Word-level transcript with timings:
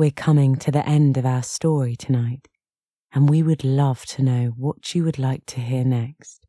We're 0.00 0.10
coming 0.10 0.56
to 0.56 0.70
the 0.70 0.88
end 0.88 1.18
of 1.18 1.26
our 1.26 1.42
story 1.42 1.94
tonight, 1.94 2.48
and 3.12 3.28
we 3.28 3.42
would 3.42 3.62
love 3.62 4.06
to 4.06 4.22
know 4.22 4.46
what 4.56 4.94
you 4.94 5.04
would 5.04 5.18
like 5.18 5.44
to 5.48 5.60
hear 5.60 5.84
next. 5.84 6.46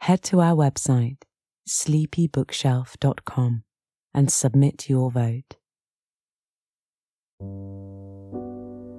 Head 0.00 0.24
to 0.24 0.40
our 0.40 0.56
website, 0.56 1.18
sleepybookshelf.com, 1.68 3.62
and 4.12 4.32
submit 4.32 4.90
your 4.90 5.12
vote. 5.12 5.58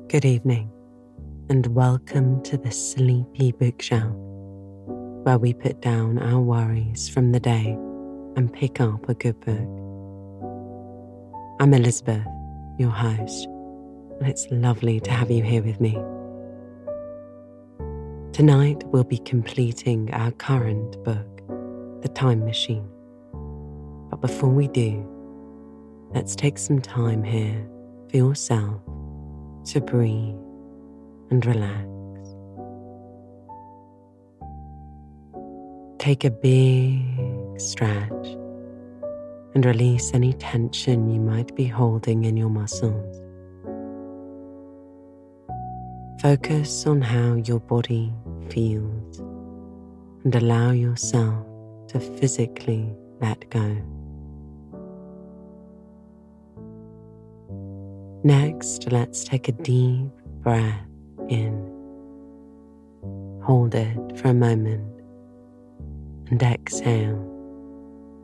Good 0.08 0.24
evening, 0.24 0.72
and 1.50 1.68
welcome 1.76 2.42
to 2.44 2.56
the 2.56 2.72
Sleepy 2.72 3.52
Bookshelf, 3.52 4.16
where 5.26 5.38
we 5.38 5.54
put 5.54 5.82
down 5.82 6.20
our 6.20 6.40
worries 6.40 7.10
from 7.10 7.34
the 7.34 7.42
day 7.42 7.78
and 8.38 8.54
pick 8.54 8.80
up 8.80 9.10
a 9.10 9.14
good 9.14 9.42
book. 9.42 9.68
I'm 11.60 11.74
Elizabeth 11.74 12.26
your 12.82 12.90
host, 12.90 13.46
and 14.20 14.28
it's 14.28 14.48
lovely 14.50 15.00
to 15.00 15.12
have 15.12 15.30
you 15.30 15.44
here 15.44 15.62
with 15.62 15.80
me. 15.80 15.94
Tonight, 18.34 18.84
we'll 18.88 19.04
be 19.04 19.20
completing 19.20 20.12
our 20.14 20.32
current 20.32 21.02
book, 21.04 21.42
The 22.02 22.10
Time 22.10 22.44
Machine. 22.44 22.90
But 24.10 24.20
before 24.20 24.50
we 24.50 24.68
do, 24.68 25.08
let's 26.16 26.36
take 26.36 26.58
some 26.58 26.82
time 26.82 27.24
here 27.24 27.70
for 28.10 28.18
yourself 28.18 28.82
to 29.66 29.80
breathe 29.80 30.36
and 31.30 31.46
relax. 31.46 31.88
Take 36.00 36.24
a 36.26 36.32
big 36.32 37.60
stretch 37.60 38.38
and 39.54 39.66
release 39.66 40.14
any 40.14 40.34
tension 40.34 41.10
you 41.10 41.20
might 41.20 41.56
be 41.56 41.66
holding 41.66 42.24
in 42.24 42.38
your 42.38 42.50
muscles. 42.50 43.22
Focus 46.22 46.86
on 46.86 47.02
how 47.02 47.34
your 47.34 47.60
body 47.60 48.14
feels 48.50 49.20
and 50.24 50.36
allow 50.36 50.72
yourself 50.72 51.46
to 51.88 52.00
physically 52.00 52.94
let 53.20 53.50
go. 53.50 53.78
Next, 58.24 58.92
let's 58.92 59.24
take 59.24 59.48
a 59.48 59.52
deep 59.52 60.12
breath 60.44 60.86
in. 61.28 61.54
Hold 63.44 63.74
it 63.74 64.18
for 64.18 64.28
a 64.28 64.34
moment 64.34 64.88
and 66.30 66.42
exhale 66.44 67.31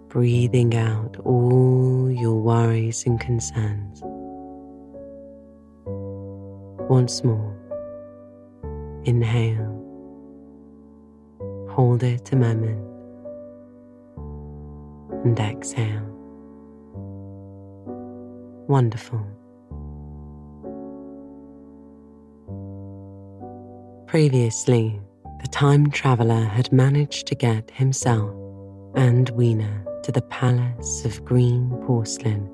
breathing 0.10 0.76
out 0.76 1.18
all 1.26 2.10
your 2.10 2.36
worries 2.36 3.06
and 3.06 3.20
concerns. 3.20 4.02
Once 6.90 7.24
more, 7.24 7.56
inhale, 9.04 9.74
hold 11.70 12.04
it 12.04 12.32
a 12.32 12.36
moment, 12.36 12.84
and 15.26 15.40
exhale. 15.40 16.04
Wonderful. 18.68 19.26
Previously, 24.08 25.00
the 25.42 25.48
time 25.48 25.92
traveler 25.92 26.46
had 26.46 26.72
managed 26.72 27.28
to 27.28 27.36
get 27.36 27.70
himself 27.72 28.34
and 28.96 29.30
Weena 29.32 29.87
to 30.08 30.14
the 30.14 30.22
palace 30.22 31.04
of 31.04 31.26
green 31.26 31.70
porcelain 31.86 32.50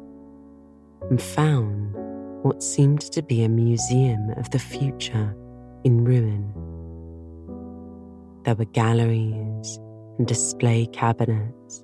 and 1.12 1.22
found 1.22 1.94
what 2.44 2.64
seemed 2.64 3.02
to 3.02 3.22
be 3.22 3.44
a 3.44 3.48
museum 3.48 4.32
of 4.38 4.50
the 4.50 4.58
future 4.58 5.38
in 5.84 6.04
ruin. 6.04 6.52
There 8.44 8.56
were 8.56 8.66
galleries 8.66 9.80
and 10.18 10.28
display 10.28 10.88
cabinets, 10.88 11.84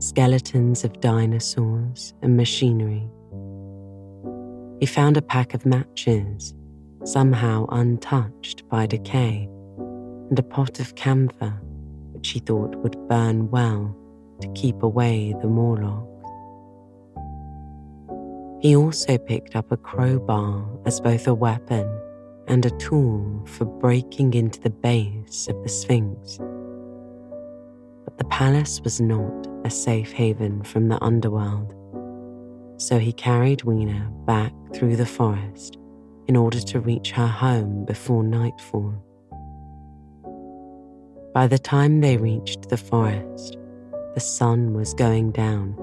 skeletons 0.00 0.82
of 0.82 1.00
dinosaurs 1.00 2.12
and 2.22 2.36
machinery. 2.36 3.08
He 4.80 4.86
found 4.86 5.16
a 5.16 5.22
pack 5.22 5.54
of 5.54 5.64
matches, 5.64 6.52
somehow 7.04 7.66
untouched 7.68 8.68
by 8.68 8.86
decay, 8.86 9.48
and 10.30 10.36
a 10.36 10.42
pot 10.42 10.80
of 10.80 10.96
camphor, 10.96 11.56
which 12.10 12.30
he 12.30 12.40
thought 12.40 12.74
would 12.82 12.98
burn 13.06 13.48
well 13.52 13.96
to 14.40 14.48
keep 14.52 14.82
away 14.82 15.34
the 15.40 15.48
Morlocks. 15.48 16.06
He 18.60 18.74
also 18.74 19.18
picked 19.18 19.54
up 19.54 19.70
a 19.70 19.76
crowbar 19.76 20.66
as 20.86 21.00
both 21.00 21.26
a 21.26 21.34
weapon 21.34 21.86
and 22.48 22.64
a 22.64 22.70
tool 22.70 23.44
for 23.46 23.64
breaking 23.64 24.34
into 24.34 24.60
the 24.60 24.70
base 24.70 25.46
of 25.48 25.62
the 25.62 25.68
Sphinx. 25.68 26.38
But 28.04 28.18
the 28.18 28.24
palace 28.24 28.80
was 28.82 29.00
not 29.00 29.46
a 29.64 29.70
safe 29.70 30.12
haven 30.12 30.62
from 30.62 30.88
the 30.88 31.02
underworld, 31.02 31.74
so 32.76 32.98
he 32.98 33.12
carried 33.12 33.64
Weena 33.64 34.10
back 34.26 34.52
through 34.72 34.96
the 34.96 35.06
forest 35.06 35.76
in 36.26 36.36
order 36.36 36.60
to 36.60 36.80
reach 36.80 37.10
her 37.12 37.26
home 37.26 37.84
before 37.84 38.24
nightfall. 38.24 38.94
By 41.34 41.46
the 41.46 41.58
time 41.58 42.00
they 42.00 42.16
reached 42.16 42.68
the 42.68 42.76
forest, 42.76 43.58
the 44.16 44.20
sun 44.20 44.72
was 44.72 44.94
going 44.94 45.30
down. 45.30 45.76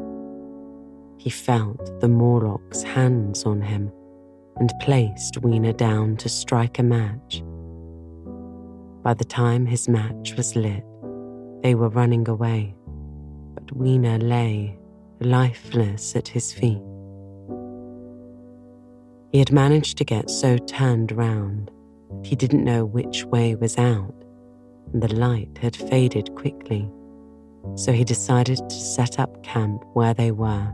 He 1.19 1.29
felt 1.29 2.01
the 2.01 2.07
Morlock's 2.07 2.81
hands 2.81 3.43
on 3.43 3.61
him 3.61 3.91
and 4.57 4.73
placed 4.81 5.37
Weena 5.37 5.71
down 5.71 6.17
to 6.17 6.27
strike 6.27 6.79
a 6.79 6.83
match. 6.83 7.43
By 9.03 9.13
the 9.13 9.23
time 9.23 9.67
his 9.67 9.87
match 9.87 10.33
was 10.35 10.55
lit, 10.55 10.83
they 11.61 11.75
were 11.75 11.89
running 11.89 12.27
away, 12.27 12.73
but 13.53 13.71
Weena 13.71 14.17
lay 14.17 14.79
lifeless 15.19 16.15
at 16.15 16.27
his 16.27 16.51
feet. 16.51 16.81
He 19.31 19.37
had 19.37 19.51
managed 19.51 19.99
to 19.99 20.05
get 20.05 20.31
so 20.31 20.57
turned 20.57 21.11
round 21.11 21.69
that 22.09 22.25
he 22.25 22.35
didn't 22.35 22.63
know 22.63 22.83
which 22.83 23.25
way 23.25 23.53
was 23.53 23.77
out, 23.77 24.15
and 24.91 25.03
the 25.03 25.13
light 25.13 25.59
had 25.61 25.75
faded 25.75 26.33
quickly 26.33 26.89
so 27.75 27.91
he 27.91 28.03
decided 28.03 28.57
to 28.57 28.75
set 28.75 29.19
up 29.19 29.43
camp 29.43 29.83
where 29.93 30.13
they 30.13 30.31
were. 30.31 30.73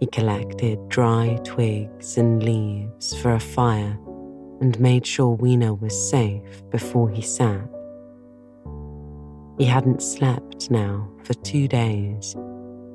He 0.00 0.06
collected 0.06 0.78
dry 0.88 1.38
twigs 1.44 2.16
and 2.16 2.42
leaves 2.42 3.14
for 3.20 3.34
a 3.34 3.40
fire 3.40 3.98
and 4.60 4.78
made 4.80 5.06
sure 5.06 5.36
Weena 5.36 5.74
was 5.74 6.10
safe 6.10 6.62
before 6.70 7.10
he 7.10 7.22
sat. 7.22 7.68
He 9.58 9.66
hadn't 9.66 10.02
slept 10.02 10.70
now 10.70 11.06
for 11.24 11.34
two 11.34 11.68
days 11.68 12.34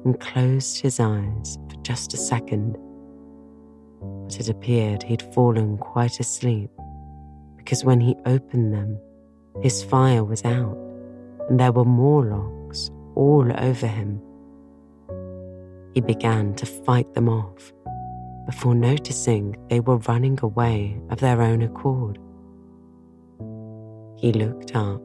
and 0.04 0.20
closed 0.20 0.82
his 0.82 1.00
eyes 1.00 1.60
for 1.70 1.76
just 1.84 2.14
a 2.14 2.18
second. 2.18 2.78
But 4.24 4.40
it 4.40 4.50
appeared 4.50 5.04
he'd 5.04 5.22
fallen 5.34 5.78
quite 5.78 6.20
asleep 6.20 6.70
because 7.58 7.86
when 7.86 8.00
he 8.00 8.16
opened 8.26 8.74
them, 8.74 9.00
his 9.62 9.84
fire 9.84 10.24
was 10.24 10.44
out 10.44 10.78
and 11.50 11.60
there 11.60 11.72
were 11.72 11.86
more 11.86 12.24
Morlocks 12.24 12.92
all 13.16 13.52
over 13.58 13.88
him. 13.88 14.22
He 15.94 16.02
began 16.02 16.56
to 16.56 16.66
fight 16.66 17.14
them 17.14 17.30
off 17.30 17.72
before 18.46 18.76
noticing 18.76 19.56
they 19.70 19.80
were 19.80 19.98
running 19.98 20.38
away 20.42 21.00
of 21.10 21.20
their 21.20 21.42
own 21.42 21.62
accord. 21.62 22.20
He 24.18 24.32
looked 24.32 24.76
up 24.76 25.02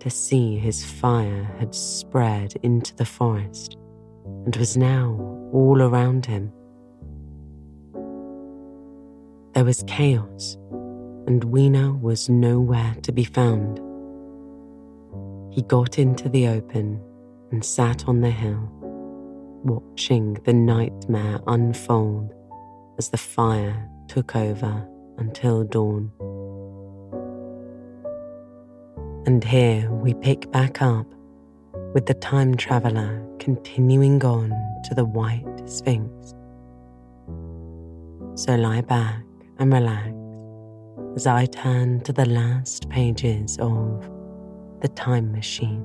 to 0.00 0.10
see 0.10 0.58
his 0.58 0.84
fire 0.84 1.44
had 1.58 1.74
spread 1.74 2.54
into 2.62 2.94
the 2.96 3.06
forest 3.06 3.76
and 4.44 4.54
was 4.56 4.76
now 4.76 5.16
all 5.52 5.80
around 5.80 6.26
him. 6.26 6.52
There 9.54 9.64
was 9.64 9.84
chaos, 9.86 10.58
and 11.26 11.44
Weena 11.44 11.92
was 11.92 12.28
nowhere 12.28 12.96
to 13.02 13.12
be 13.12 13.24
found. 13.24 13.80
He 15.54 15.62
got 15.62 16.00
into 16.00 16.28
the 16.28 16.48
open 16.48 17.00
and 17.52 17.64
sat 17.64 18.08
on 18.08 18.22
the 18.22 18.30
hill, 18.32 18.68
watching 19.62 20.34
the 20.44 20.52
nightmare 20.52 21.38
unfold 21.46 22.34
as 22.98 23.10
the 23.10 23.16
fire 23.16 23.88
took 24.08 24.34
over 24.34 24.84
until 25.16 25.62
dawn. 25.62 26.10
And 29.26 29.44
here 29.44 29.88
we 29.92 30.12
pick 30.14 30.50
back 30.50 30.82
up 30.82 31.06
with 31.94 32.06
the 32.06 32.14
time 32.14 32.56
traveler 32.56 33.24
continuing 33.38 34.24
on 34.24 34.50
to 34.88 34.94
the 34.96 35.04
White 35.04 35.70
Sphinx. 35.70 36.34
So 38.34 38.56
lie 38.56 38.80
back 38.80 39.22
and 39.60 39.72
relax 39.72 40.10
as 41.14 41.28
I 41.28 41.46
turn 41.46 42.00
to 42.00 42.12
the 42.12 42.26
last 42.26 42.90
pages 42.90 43.56
of 43.60 44.10
the 44.84 44.88
time 44.90 45.32
machine. 45.32 45.82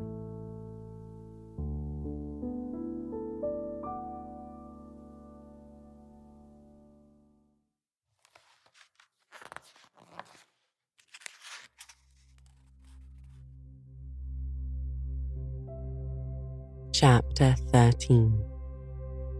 Chapter 16.91 17.55
13 17.71 18.37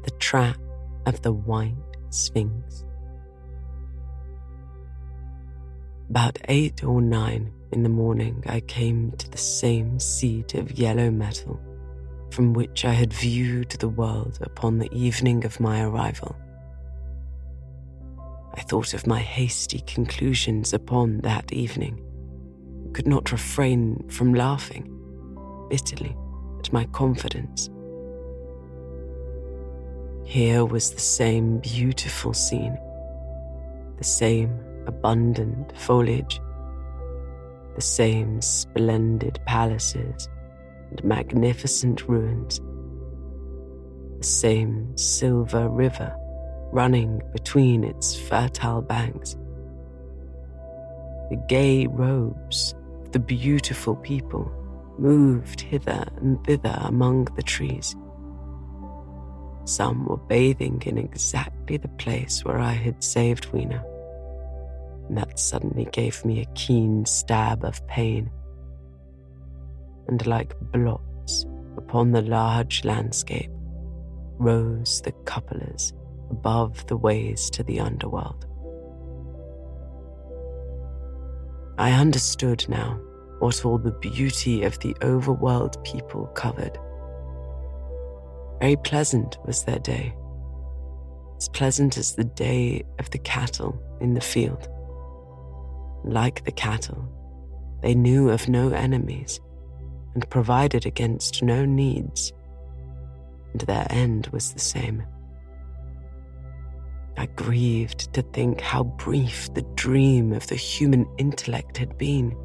The 0.06 0.12
Trap 0.20 0.58
of 1.06 1.22
the 1.22 1.34
White 1.34 1.76
Sphinx. 2.12 2.86
About 6.10 6.38
eight 6.48 6.82
or 6.86 7.02
nine 7.02 7.52
in 7.72 7.84
the 7.84 7.90
morning, 7.90 8.44
I 8.48 8.62
came 8.62 9.12
to 9.12 9.30
the 9.30 9.38
same 9.38 10.00
seat 10.00 10.56
of 10.56 10.78
yellow 10.78 11.12
metal 11.12 11.60
from 12.32 12.54
which 12.54 12.86
I 12.86 12.94
had 12.94 13.14
viewed 13.14 13.72
the 13.72 13.90
world 13.90 14.38
upon 14.42 14.78
the 14.78 14.92
evening 14.94 15.46
of 15.46 15.60
my 15.60 15.84
arrival. 15.84 16.36
I 18.54 18.62
thought 18.62 18.94
of 18.94 19.08
my 19.08 19.20
hasty 19.20 19.80
conclusions 19.82 20.74
upon 20.74 21.22
that 21.22 21.52
evening, 21.52 22.02
could 22.94 23.08
not 23.08 23.32
refrain 23.32 24.08
from 24.10 24.34
laughing 24.34 24.96
bitterly 25.70 26.16
at 26.60 26.74
my 26.74 26.86
confidence. 26.86 27.70
Here 30.26 30.66
was 30.66 30.92
the 30.92 31.00
same 31.00 31.60
beautiful 31.60 32.34
scene, 32.34 32.78
the 33.98 34.04
same 34.04 34.60
abundant 34.88 35.78
foliage, 35.78 36.40
the 37.80 37.86
same 37.86 38.42
splendid 38.42 39.40
palaces 39.46 40.28
and 40.90 41.02
magnificent 41.02 42.06
ruins, 42.10 42.60
the 44.18 44.26
same 44.26 44.98
silver 44.98 45.70
river 45.70 46.14
running 46.74 47.22
between 47.32 47.86
its 47.86 48.20
fertile 48.20 48.82
banks, 48.82 49.38
the 51.30 51.42
gay 51.48 51.88
robes 51.88 52.76
of 53.06 53.14
the 53.14 53.20
beautiful 53.20 53.96
people 53.96 54.52
moved 54.98 55.62
hither 55.62 56.06
and 56.18 56.44
thither 56.44 56.78
among 56.82 57.24
the 57.38 57.44
trees. 57.44 57.96
Some 59.64 60.06
were 60.06 60.18
bathing 60.18 60.84
in 60.86 60.98
exactly 60.98 61.78
the 61.78 61.88
place 61.88 62.44
where 62.44 62.60
I 62.60 62.74
had 62.74 63.02
saved 63.02 63.54
Weena. 63.54 63.82
And 65.10 65.18
that 65.18 65.40
suddenly 65.40 65.88
gave 65.92 66.24
me 66.24 66.42
a 66.42 66.54
keen 66.54 67.04
stab 67.04 67.66
of 67.66 67.86
pain. 67.88 68.30
And 70.08 70.26
like 70.28 70.54
blots 70.72 71.48
upon 71.78 72.12
the 72.12 72.22
large 72.22 72.86
landscape, 72.86 73.50
rose 74.38 75.02
the 75.02 75.12
cupolas 75.26 75.94
above 76.30 76.86
the 76.86 76.96
ways 76.96 77.50
to 77.50 77.64
the 77.64 77.80
underworld. 77.80 78.46
I 81.80 81.92
understood 81.92 82.68
now 82.70 83.00
what 83.40 83.66
all 83.66 83.80
the 83.80 83.92
beauty 83.94 84.64
of 84.64 84.78
the 84.80 84.94
overworld 85.02 85.84
people 85.84 86.28
covered. 86.28 86.78
Very 88.60 88.76
pleasant 88.76 89.40
was 89.44 89.64
their 89.64 89.80
day, 89.80 90.14
as 91.38 91.50
pleasant 91.50 91.98
as 91.98 92.14
the 92.14 92.26
day 92.26 92.84
of 93.00 93.10
the 93.10 93.18
cattle 93.20 93.82
in 94.02 94.14
the 94.14 94.22
field. 94.22 94.70
Like 96.04 96.46
the 96.46 96.52
cattle, 96.52 97.08
they 97.82 97.94
knew 97.94 98.30
of 98.30 98.48
no 98.48 98.70
enemies 98.70 99.40
and 100.14 100.30
provided 100.30 100.86
against 100.86 101.44
no 101.44 101.66
needs, 101.66 102.34
and 103.52 103.62
their 103.62 103.88
end 103.90 104.28
was 104.28 104.54
the 104.54 104.60
same. 104.60 105.04
I 107.18 107.26
grieved 107.26 108.14
to 108.14 108.22
think 108.22 108.62
how 108.62 108.84
brief 108.84 109.54
the 109.54 109.66
dream 109.76 110.32
of 110.32 110.48
the 110.48 110.56
human 110.56 111.06
intellect 111.18 111.78
had 111.78 111.98
been. 111.98 112.36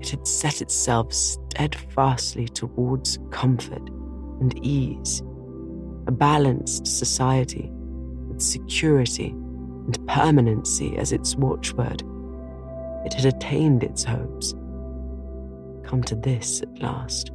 It 0.00 0.10
had 0.10 0.26
set 0.26 0.60
itself 0.60 1.12
steadfastly 1.12 2.48
towards 2.48 3.18
comfort 3.30 3.88
and 4.40 4.58
ease, 4.64 5.22
a 6.06 6.12
balanced 6.12 6.86
society 6.86 7.70
with 8.28 8.42
security 8.42 9.34
and 9.86 10.06
permanency 10.08 10.96
as 10.96 11.12
its 11.12 11.36
watchword. 11.36 12.02
It 13.04 13.14
had 13.14 13.26
attained 13.26 13.82
its 13.82 14.04
hopes. 14.04 14.52
Come 15.84 16.02
to 16.04 16.14
this 16.14 16.62
at 16.62 16.78
last. 16.82 17.30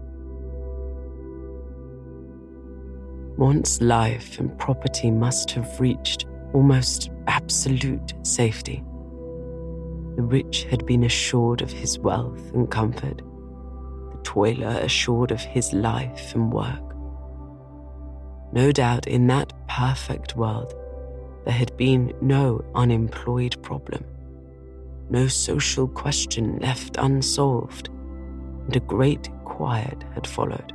Once 3.37 3.79
life 3.79 4.39
and 4.39 4.57
property 4.57 5.09
must 5.09 5.51
have 5.51 5.79
reached 5.79 6.25
almost 6.53 7.09
absolute 7.27 8.13
safety. 8.23 8.83
The 10.15 10.23
rich 10.23 10.65
had 10.65 10.85
been 10.85 11.03
assured 11.03 11.61
of 11.61 11.71
his 11.71 11.97
wealth 11.99 12.51
and 12.53 12.69
comfort, 12.69 13.21
the 14.11 14.19
toiler 14.23 14.79
assured 14.81 15.31
of 15.31 15.39
his 15.39 15.71
life 15.71 16.35
and 16.35 16.51
work. 16.51 16.83
No 18.51 18.71
doubt 18.71 19.07
in 19.07 19.27
that 19.27 19.53
perfect 19.67 20.35
world, 20.35 20.73
there 21.45 21.53
had 21.53 21.75
been 21.77 22.13
no 22.21 22.63
unemployed 22.75 23.61
problem, 23.63 24.03
no 25.09 25.27
social 25.27 25.87
question 25.87 26.59
left 26.59 26.97
unsolved, 26.97 27.89
and 28.65 28.75
a 28.75 28.79
great 28.79 29.29
quiet 29.45 30.03
had 30.13 30.27
followed. 30.27 30.73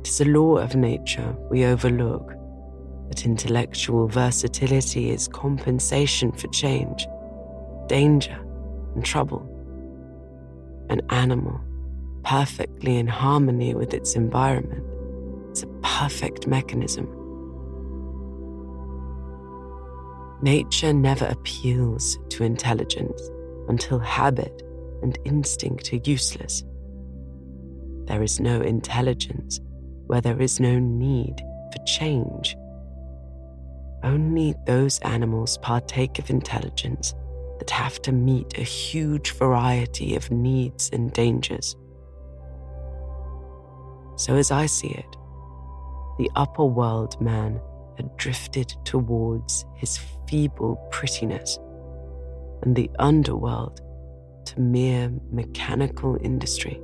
It 0.00 0.08
is 0.08 0.20
a 0.20 0.24
law 0.26 0.58
of 0.58 0.74
nature 0.74 1.36
we 1.50 1.64
overlook 1.64 2.34
that 3.08 3.24
intellectual 3.24 4.08
versatility 4.08 5.10
is 5.10 5.28
compensation 5.28 6.32
for 6.32 6.48
change, 6.48 7.06
danger, 7.86 8.38
and 8.94 9.04
trouble. 9.04 9.48
An 10.90 11.00
animal, 11.10 11.60
perfectly 12.24 12.96
in 12.96 13.06
harmony 13.06 13.74
with 13.74 13.94
its 13.94 14.14
environment, 14.14 14.84
is 15.52 15.62
a 15.62 15.66
perfect 15.82 16.46
mechanism. 16.46 17.08
Nature 20.44 20.92
never 20.92 21.24
appeals 21.24 22.18
to 22.28 22.44
intelligence 22.44 23.30
until 23.68 23.98
habit 23.98 24.62
and 25.02 25.18
instinct 25.24 25.92
are 25.94 26.00
useless. 26.04 26.62
There 28.04 28.22
is 28.22 28.38
no 28.40 28.60
intelligence 28.60 29.60
where 30.06 30.20
there 30.20 30.40
is 30.42 30.60
no 30.60 30.78
need 30.78 31.42
for 31.72 31.84
change 31.86 32.56
only 34.04 34.54
those 34.66 34.98
animals 35.00 35.56
partake 35.58 36.18
of 36.18 36.28
intelligence 36.30 37.14
that 37.58 37.70
have 37.70 38.00
to 38.02 38.12
meet 38.12 38.58
a 38.58 38.62
huge 38.62 39.32
variety 39.32 40.14
of 40.14 40.30
needs 40.30 40.90
and 40.92 41.10
dangers. 41.12 41.74
So, 44.16 44.36
as 44.36 44.50
I 44.50 44.66
see 44.66 44.88
it, 44.88 45.16
the 46.18 46.30
upper 46.36 46.64
world 46.64 47.18
man 47.20 47.60
had 47.96 48.16
drifted 48.16 48.74
towards 48.84 49.64
his 49.76 49.98
feeble 50.28 50.76
prettiness, 50.90 51.58
and 52.62 52.74
the 52.74 52.90
underworld 52.98 53.80
to 54.46 54.60
mere 54.60 55.12
mechanical 55.30 56.18
industry. 56.22 56.80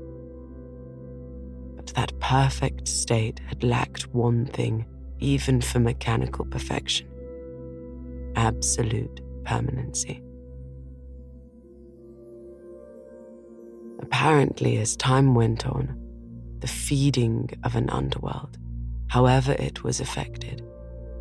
But 1.77 1.89
that 1.89 2.19
perfect 2.21 2.89
state 2.89 3.41
had 3.47 3.63
lacked 3.63 4.13
one 4.15 4.47
thing, 4.47 4.87
even 5.19 5.61
for 5.61 5.81
mechanical 5.81 6.45
perfection 6.45 7.07
absolute 8.37 9.21
permanency. 9.45 10.23
Apparently, 14.01 14.79
as 14.79 14.97
time 14.97 15.35
went 15.35 15.67
on, 15.67 15.97
the 16.61 16.67
feeding 16.67 17.51
of 17.65 17.77
an 17.77 17.91
underworld, 17.91 18.59
however 19.09 19.53
it 19.53 19.85
was 19.85 20.01
effected, 20.01 20.63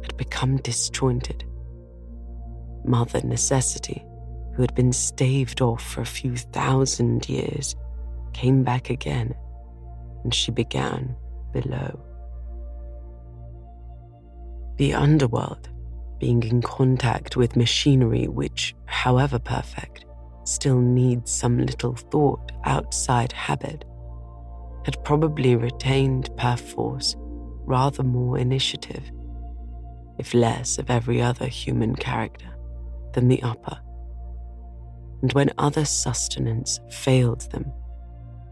had 0.10 0.18
become 0.18 0.58
disjointed. 0.58 1.44
Mother 2.84 3.22
Necessity, 3.22 4.04
who 4.56 4.64
had 4.64 4.74
been 4.74 4.92
staved 4.92 5.62
off 5.62 5.84
for 5.84 6.02
a 6.02 6.06
few 6.06 6.36
thousand 6.36 7.30
years, 7.30 7.76
came 8.34 8.64
back 8.64 8.90
again, 8.90 9.36
and 10.24 10.34
she 10.34 10.52
began 10.52 11.16
below. 11.54 12.00
The 14.78 14.96
underworld 14.96 15.70
being 16.20 16.42
in 16.44 16.62
contact 16.62 17.38
with 17.38 17.56
machinery 17.56 18.28
which, 18.28 18.76
however 18.88 19.38
perfect, 19.38 20.06
still 20.44 20.80
needs 20.80 21.32
some 21.32 21.60
little 21.60 21.96
thought 21.96 22.52
outside 22.66 23.32
habit, 23.32 23.86
had 24.86 25.04
probably 25.04 25.56
retained 25.56 26.36
perforce 26.36 27.16
rather 27.66 28.02
more 28.02 28.40
initiative, 28.40 29.12
if 30.20 30.34
less 30.34 30.78
of 30.78 30.92
every 30.92 31.22
other 31.22 31.48
human 31.48 31.96
character, 31.96 32.56
than 33.14 33.28
the 33.28 33.42
upper. 33.42 33.80
And 35.24 35.34
when 35.34 35.52
other 35.58 35.86
sustenance 35.86 36.80
failed 36.92 37.50
them, 37.52 37.72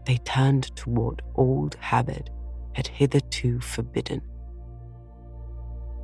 they 0.06 0.16
turned 0.18 0.74
to 0.76 0.90
what 0.90 1.22
old 1.36 1.76
habit 1.76 2.30
had 2.74 2.88
hitherto 2.88 3.60
forbidden 3.60 4.22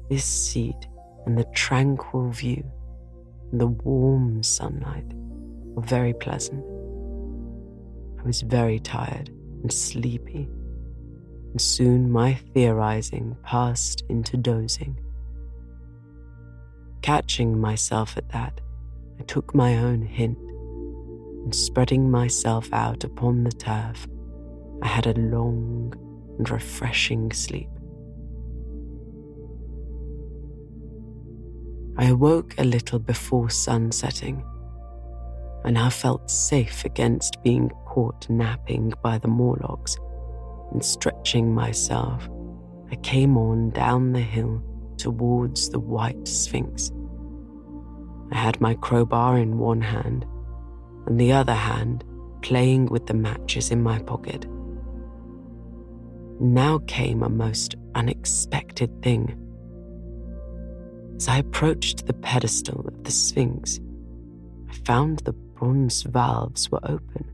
this 0.10 0.26
seat 0.26 0.88
and 1.26 1.38
the 1.38 1.46
tranquil 1.54 2.30
view 2.30 2.70
and 3.52 3.62
the 3.62 3.68
warm 3.68 4.44
sunlight 4.44 5.14
were 5.76 5.82
very 5.82 6.14
pleasant. 6.14 6.62
I 8.20 8.24
was 8.24 8.42
very 8.42 8.80
tired 8.80 9.30
and 9.64 9.72
sleepy, 9.72 10.50
and 11.58 11.62
soon 11.64 12.12
my 12.12 12.36
theorizing 12.54 13.36
passed 13.42 14.04
into 14.10 14.38
dozing. 14.38 14.96
Catching 17.02 17.60
myself 17.60 18.16
at 18.16 18.30
that, 18.30 18.62
I 19.20 19.24
took 19.24 19.56
my 19.56 19.78
own 19.78 20.04
hint, 20.04 20.38
and 20.38 21.56
spreading 21.56 22.12
myself 22.12 22.70
out 22.72 23.04
upon 23.04 23.44
the 23.44 23.52
turf, 23.52 24.08
I 24.84 24.88
had 24.88 25.08
a 25.08 25.20
long 25.20 25.96
and 26.38 26.48
refreshing 26.48 27.32
sleep. 27.32 27.72
I 31.98 32.06
awoke 32.10 32.54
a 32.60 32.64
little 32.64 33.00
before 33.00 33.50
sun 33.50 33.92
setting. 33.92 34.46
I 35.66 35.72
now 35.72 35.90
felt 35.90 36.30
safe 36.30 36.86
against 36.86 37.42
being 37.42 37.72
caught 37.86 38.30
napping 38.30 38.94
by 39.02 39.18
the 39.18 39.28
Morlocks, 39.28 39.98
and 40.72 40.84
stretching 40.84 41.54
myself, 41.54 42.30
I 42.92 42.96
came 42.98 43.38
on 43.38 43.72
down 43.72 44.14
the 44.14 44.22
hill 44.22 44.64
towards 44.98 45.70
the 45.70 45.80
White 45.80 46.28
Sphinx. 46.28 46.92
I 48.32 48.38
had 48.38 48.60
my 48.60 48.76
crowbar 48.76 49.38
in 49.38 49.58
one 49.58 49.82
hand, 49.82 50.26
and 51.06 51.20
the 51.20 51.32
other 51.32 51.54
hand 51.54 52.04
playing 52.42 52.88
with 52.88 53.08
the 53.08 53.14
matches 53.14 53.72
in 53.72 53.82
my 53.82 54.00
pocket. 54.00 54.46
Now 56.40 56.80
came 56.88 57.24
a 57.24 57.30
most 57.30 57.76
unexpected 57.96 59.02
thing. 59.02 59.44
As 61.16 61.28
I 61.28 61.38
approached 61.38 62.06
the 62.06 62.14
pedestal 62.14 62.88
of 62.88 63.04
the 63.04 63.12
Sphinx, 63.12 63.80
I 64.70 64.74
found 64.74 65.20
the 65.20 65.34
bronze 65.34 66.04
valves 66.04 66.72
were 66.72 66.80
open. 66.84 67.32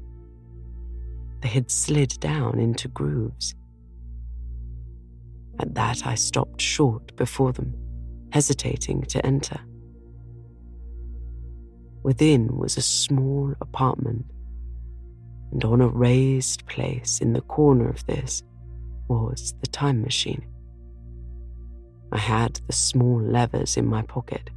They 1.43 1.49
had 1.49 1.69
slid 1.69 2.17
down 2.21 2.57
into 2.57 2.87
grooves. 2.87 3.53
At 5.59 5.75
that, 5.75 6.07
I 6.07 6.15
stopped 6.15 6.61
short 6.61 7.13
before 7.17 7.51
them, 7.51 7.75
hesitating 8.31 9.01
to 9.03 9.25
enter. 9.25 9.59
Within 12.01 12.57
was 12.57 12.77
a 12.77 12.81
small 12.81 13.53
apartment, 13.59 14.25
and 15.51 15.65
on 15.65 15.81
a 15.81 15.89
raised 15.89 16.65
place 16.65 17.19
in 17.19 17.33
the 17.33 17.41
corner 17.41 17.89
of 17.89 18.05
this 18.05 18.41
was 19.09 19.53
the 19.59 19.67
time 19.67 20.01
machine. 20.01 20.45
I 22.13 22.19
had 22.19 22.61
the 22.67 22.73
small 22.73 23.21
levers 23.21 23.75
in 23.75 23.85
my 23.85 24.03
pocket. 24.03 24.49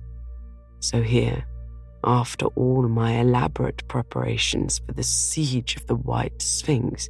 So 0.79 1.03
here, 1.03 1.45
after 2.07 2.47
all 2.47 2.89
my 2.89 3.19
elaborate 3.21 3.87
preparations 3.89 4.79
for 4.79 4.93
the 4.93 5.03
siege 5.03 5.77
of 5.77 5.87
the 5.87 5.97
White 5.97 6.41
Sphinx, 6.41 7.09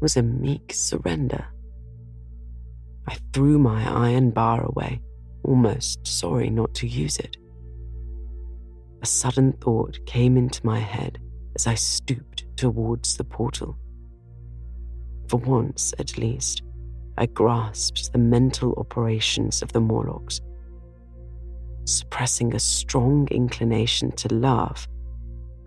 was 0.00 0.16
a 0.16 0.22
meek 0.22 0.72
surrender. 0.72 1.44
I 3.08 3.16
threw 3.32 3.58
my 3.58 4.10
iron 4.10 4.30
bar 4.30 4.64
away, 4.64 5.00
almost 5.42 6.06
sorry 6.06 6.50
not 6.50 6.72
to 6.74 6.86
use 6.86 7.18
it. 7.18 7.36
A 9.02 9.06
sudden 9.06 9.52
thought 9.52 9.98
came 10.06 10.36
into 10.36 10.64
my 10.64 10.78
head 10.78 11.18
as 11.56 11.66
I 11.66 11.74
stooped 11.74 12.44
towards 12.56 13.16
the 13.16 13.24
portal. 13.24 13.76
For 15.28 15.38
once, 15.38 15.92
at 15.98 16.16
least, 16.16 16.62
I 17.18 17.26
grasped 17.26 18.12
the 18.12 18.18
mental 18.18 18.74
operations 18.74 19.62
of 19.62 19.72
the 19.72 19.80
Morlocks. 19.80 20.40
Suppressing 21.86 22.52
a 22.52 22.58
strong 22.58 23.28
inclination 23.30 24.10
to 24.16 24.34
laugh, 24.34 24.88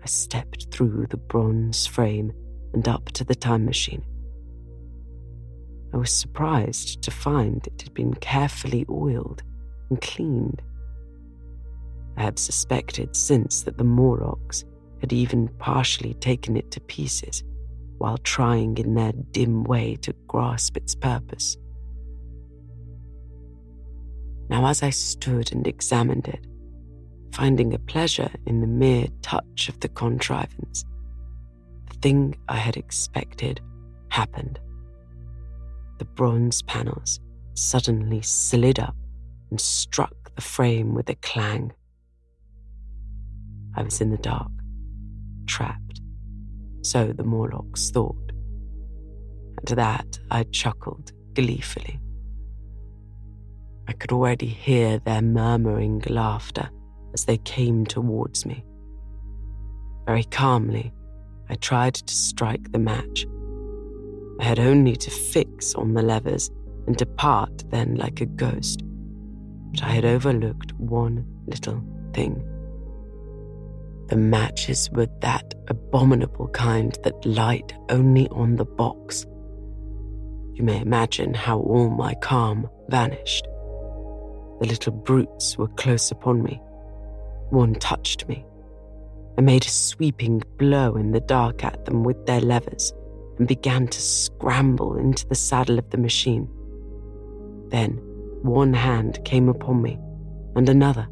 I 0.02 0.06
stepped 0.06 0.70
through 0.70 1.06
the 1.08 1.16
bronze 1.16 1.86
frame 1.86 2.34
and 2.74 2.86
up 2.86 3.06
to 3.12 3.24
the 3.24 3.34
time 3.34 3.64
machine. 3.64 4.04
I 5.94 5.96
was 5.96 6.12
surprised 6.12 7.00
to 7.02 7.10
find 7.10 7.66
it 7.66 7.80
had 7.80 7.94
been 7.94 8.12
carefully 8.12 8.84
oiled 8.90 9.42
and 9.88 9.98
cleaned. 9.98 10.60
I 12.18 12.22
had 12.24 12.38
suspected 12.38 13.16
since 13.16 13.62
that 13.62 13.78
the 13.78 13.84
Morlocks 13.84 14.66
had 15.00 15.14
even 15.14 15.48
partially 15.58 16.12
taken 16.14 16.54
it 16.54 16.70
to 16.72 16.80
pieces 16.80 17.42
while 17.96 18.18
trying 18.18 18.76
in 18.76 18.92
their 18.92 19.12
dim 19.30 19.64
way 19.64 19.96
to 20.02 20.12
grasp 20.28 20.76
its 20.76 20.94
purpose. 20.94 21.56
Now, 24.50 24.66
as 24.66 24.82
I 24.82 24.90
stood 24.90 25.52
and 25.52 25.66
examined 25.66 26.28
it, 26.28 26.46
finding 27.32 27.72
a 27.72 27.78
pleasure 27.78 28.30
in 28.44 28.60
the 28.60 28.66
mere 28.66 29.06
touch 29.22 29.70
of 29.70 29.80
the 29.80 29.88
contrivance, 29.88 30.84
the 31.88 31.96
thing 32.02 32.36
I 32.48 32.56
had 32.56 32.76
expected 32.76 33.62
happened. 34.10 34.60
The 35.98 36.04
bronze 36.04 36.60
panels 36.62 37.20
suddenly 37.54 38.20
slid 38.20 38.78
up 38.78 38.96
and 39.50 39.58
struck 39.58 40.34
the 40.34 40.42
frame 40.42 40.94
with 40.94 41.08
a 41.08 41.14
clang. 41.14 41.72
I 43.74 43.82
was 43.82 44.02
in 44.02 44.10
the 44.10 44.18
dark, 44.18 44.50
trapped 45.46 45.90
so 46.82 47.12
the 47.12 47.24
Morlocks 47.24 47.90
thought. 47.90 48.32
And 49.58 49.66
to 49.66 49.74
that 49.76 50.18
I 50.30 50.44
chuckled 50.44 51.12
gleefully. 51.34 52.00
I 53.90 53.92
could 53.94 54.12
already 54.12 54.46
hear 54.46 55.00
their 55.00 55.20
murmuring 55.20 56.04
laughter 56.08 56.70
as 57.12 57.24
they 57.24 57.38
came 57.38 57.84
towards 57.84 58.46
me. 58.46 58.64
Very 60.06 60.22
calmly, 60.22 60.92
I 61.48 61.56
tried 61.56 61.94
to 61.94 62.14
strike 62.14 62.70
the 62.70 62.78
match. 62.78 63.26
I 64.38 64.44
had 64.44 64.60
only 64.60 64.94
to 64.94 65.10
fix 65.10 65.74
on 65.74 65.94
the 65.94 66.02
levers 66.02 66.52
and 66.86 66.96
depart 66.96 67.68
then 67.70 67.96
like 67.96 68.20
a 68.20 68.26
ghost. 68.26 68.84
But 69.72 69.82
I 69.82 69.88
had 69.88 70.04
overlooked 70.04 70.72
one 70.74 71.26
little 71.48 71.82
thing. 72.12 72.46
The 74.06 74.16
matches 74.16 74.88
were 74.92 75.08
that 75.20 75.52
abominable 75.66 76.46
kind 76.50 76.96
that 77.02 77.26
light 77.26 77.74
only 77.88 78.28
on 78.28 78.54
the 78.54 78.64
box. 78.64 79.26
You 80.54 80.62
may 80.62 80.80
imagine 80.80 81.34
how 81.34 81.58
all 81.58 81.90
my 81.90 82.14
calm 82.14 82.70
vanished. 82.88 83.48
The 84.60 84.66
little 84.66 84.92
brutes 84.92 85.58
were 85.58 85.68
close 85.68 86.10
upon 86.10 86.42
me. 86.42 86.60
One 87.50 87.74
touched 87.74 88.28
me. 88.28 88.44
I 89.38 89.40
made 89.40 89.64
a 89.64 89.70
sweeping 89.70 90.42
blow 90.58 90.96
in 90.96 91.12
the 91.12 91.20
dark 91.20 91.64
at 91.64 91.84
them 91.84 92.04
with 92.04 92.26
their 92.26 92.40
levers 92.40 92.92
and 93.38 93.48
began 93.48 93.88
to 93.88 94.00
scramble 94.00 94.96
into 94.96 95.26
the 95.26 95.34
saddle 95.34 95.78
of 95.78 95.90
the 95.90 95.98
machine. 95.98 96.48
Then 97.68 97.96
one 98.42 98.74
hand 98.74 99.24
came 99.24 99.48
upon 99.48 99.80
me, 99.82 99.98
and 100.56 100.68
another 100.68 101.08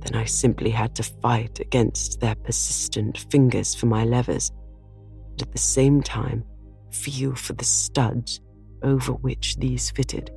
then 0.00 0.18
I 0.18 0.24
simply 0.24 0.70
had 0.70 0.94
to 0.96 1.02
fight 1.02 1.60
against 1.60 2.20
their 2.20 2.34
persistent 2.34 3.18
fingers 3.30 3.74
for 3.74 3.86
my 3.86 4.04
levers, 4.04 4.50
and 5.32 5.42
at 5.42 5.52
the 5.52 5.58
same 5.58 6.02
time 6.02 6.44
feel 6.90 7.34
for 7.34 7.52
the 7.52 7.64
studs 7.64 8.40
over 8.82 9.12
which 9.12 9.56
these 9.56 9.90
fitted. 9.90 10.30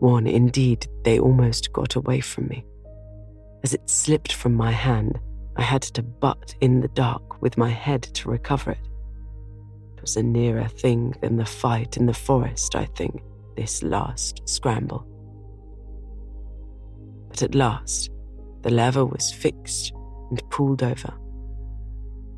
One, 0.00 0.26
indeed, 0.26 0.86
they 1.04 1.18
almost 1.18 1.72
got 1.72 1.96
away 1.96 2.20
from 2.20 2.48
me. 2.48 2.64
As 3.64 3.74
it 3.74 3.90
slipped 3.90 4.32
from 4.32 4.54
my 4.54 4.70
hand, 4.70 5.18
I 5.56 5.62
had 5.62 5.82
to 5.82 6.02
butt 6.02 6.54
in 6.60 6.80
the 6.80 6.88
dark 6.88 7.42
with 7.42 7.58
my 7.58 7.70
head 7.70 8.02
to 8.02 8.30
recover 8.30 8.70
it. 8.72 8.88
It 9.96 10.02
was 10.02 10.16
a 10.16 10.22
nearer 10.22 10.68
thing 10.68 11.14
than 11.20 11.36
the 11.36 11.44
fight 11.44 11.96
in 11.96 12.06
the 12.06 12.14
forest, 12.14 12.76
I 12.76 12.84
think, 12.84 13.20
this 13.56 13.82
last 13.82 14.42
scramble. 14.48 15.04
But 17.28 17.42
at 17.42 17.56
last, 17.56 18.10
the 18.62 18.70
lever 18.70 19.04
was 19.04 19.32
fixed 19.32 19.92
and 20.30 20.50
pulled 20.50 20.84
over. 20.84 21.12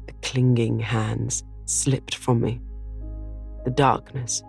The 0.07 0.15
clinging 0.23 0.81
hands 0.81 1.45
slipped 1.67 2.15
from 2.15 2.41
me. 2.41 2.61
The 3.65 3.71
darkness 3.71 4.43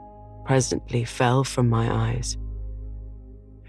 presently 0.46 1.04
fell 1.04 1.44
from 1.44 1.70
my 1.70 2.12
eyes. 2.12 2.38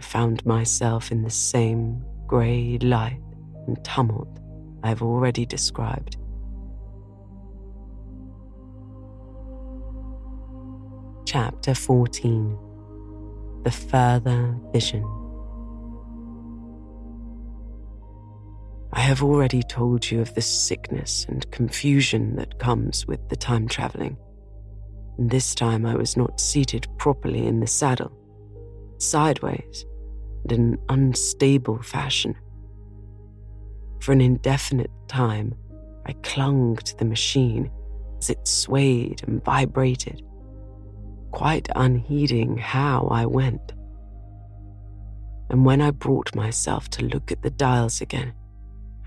I 0.02 0.04
found 0.04 0.44
myself 0.44 1.12
in 1.12 1.22
the 1.22 1.30
same 1.30 2.04
grey 2.26 2.76
light 2.78 3.20
and 3.68 3.82
tumult 3.84 4.40
I 4.82 4.88
have 4.88 5.00
already 5.00 5.46
described. 5.46 6.16
Chapter 11.24 11.76
14 11.76 12.58
The 13.62 13.70
Further 13.70 14.58
Vision. 14.72 15.04
I 18.92 19.00
have 19.02 19.22
already 19.22 19.62
told 19.62 20.10
you 20.10 20.20
of 20.20 20.34
the 20.34 20.42
sickness 20.42 21.26
and 21.28 21.48
confusion 21.52 22.34
that 22.36 22.58
comes 22.58 23.06
with 23.06 23.28
the 23.28 23.36
time 23.36 23.68
traveling. 23.68 24.16
And 25.16 25.30
this 25.30 25.54
time 25.54 25.86
I 25.86 25.94
was 25.94 26.16
not 26.16 26.40
seated 26.40 26.88
properly 26.98 27.46
in 27.46 27.60
the 27.60 27.68
saddle, 27.68 28.10
sideways, 28.98 29.86
and 30.42 30.52
in 30.52 30.60
an 30.60 30.78
unstable 30.88 31.82
fashion. 31.82 32.36
For 34.00 34.12
an 34.12 34.20
indefinite 34.20 34.90
time, 35.08 35.54
I 36.06 36.12
clung 36.24 36.76
to 36.76 36.96
the 36.96 37.04
machine 37.04 37.70
as 38.18 38.30
it 38.30 38.46
swayed 38.46 39.22
and 39.26 39.44
vibrated, 39.44 40.22
quite 41.30 41.68
unheeding 41.76 42.58
how 42.58 43.06
I 43.10 43.26
went. 43.26 43.72
And 45.50 45.64
when 45.64 45.80
I 45.80 45.90
brought 45.90 46.34
myself 46.34 46.88
to 46.90 47.04
look 47.04 47.30
at 47.30 47.42
the 47.42 47.50
dials 47.50 48.00
again, 48.00 48.32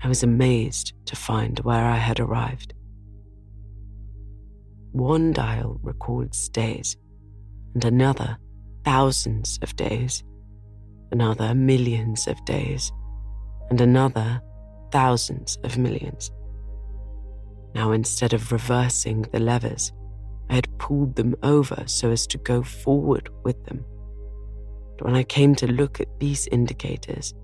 I 0.02 0.08
was 0.08 0.22
amazed 0.22 0.92
to 1.06 1.16
find 1.16 1.58
where 1.60 1.84
I 1.84 1.96
had 1.96 2.20
arrived. 2.20 2.72
One 4.92 5.32
dial 5.32 5.78
records 5.82 6.48
days, 6.48 6.96
and 7.74 7.84
another 7.84 8.38
thousands 8.84 9.58
of 9.60 9.76
days, 9.76 10.22
another 11.12 11.54
millions 11.54 12.26
of 12.26 12.44
days, 12.44 12.92
and 13.70 13.80
another 13.80 14.40
thousands 14.90 15.58
of 15.64 15.78
millions. 15.78 16.30
Now, 17.74 17.92
instead 17.92 18.32
of 18.32 18.52
reversing 18.52 19.22
the 19.32 19.40
levers, 19.40 19.92
I 20.48 20.54
had 20.54 20.78
pulled 20.78 21.16
them 21.16 21.34
over 21.42 21.82
so 21.86 22.10
as 22.10 22.26
to 22.28 22.38
go 22.38 22.62
forward 22.62 23.28
with 23.44 23.62
them. 23.64 23.84
But 24.96 25.06
when 25.06 25.14
I 25.14 25.24
came 25.24 25.54
to 25.56 25.66
look 25.66 26.00
at 26.00 26.20
these 26.20 26.46
indicators, 26.46 27.34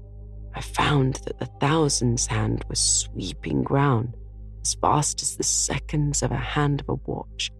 I 0.54 0.60
found 0.60 1.16
that 1.26 1.38
the 1.38 1.50
thousands 1.60 2.26
hand 2.26 2.64
was 2.68 2.78
sweeping 2.78 3.64
round 3.64 4.16
as 4.62 4.74
fast 4.74 5.22
as 5.22 5.36
the 5.36 5.42
seconds 5.42 6.22
of 6.22 6.30
a 6.30 6.36
hand 6.36 6.80
of 6.80 6.88
a 6.88 6.94
watch 7.10 7.50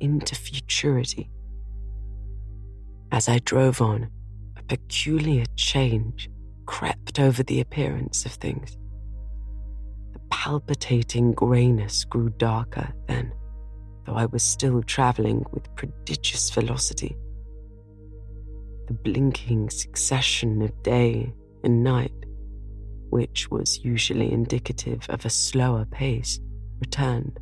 into 0.00 0.34
futurity. 0.34 1.30
As 3.10 3.28
I 3.28 3.40
drove 3.40 3.80
on, 3.80 4.10
peculiar 4.72 5.44
change 5.56 6.30
crept 6.64 7.20
over 7.20 7.42
the 7.42 7.60
appearance 7.60 8.24
of 8.24 8.32
things. 8.32 8.78
The 10.14 10.20
palpitating 10.30 11.32
greyness 11.32 12.04
grew 12.04 12.30
darker 12.30 12.90
then, 13.06 13.34
though 14.06 14.14
I 14.14 14.24
was 14.24 14.42
still 14.42 14.82
travelling 14.82 15.44
with 15.52 15.74
prodigious 15.76 16.48
velocity. 16.48 17.14
The 18.86 18.94
blinking 18.94 19.68
succession 19.68 20.62
of 20.62 20.82
day 20.82 21.34
and 21.62 21.84
night 21.84 22.12
which 23.10 23.50
was 23.50 23.84
usually 23.84 24.32
indicative 24.32 25.04
of 25.10 25.26
a 25.26 25.30
slower 25.30 25.84
pace, 25.84 26.40
returned 26.80 27.38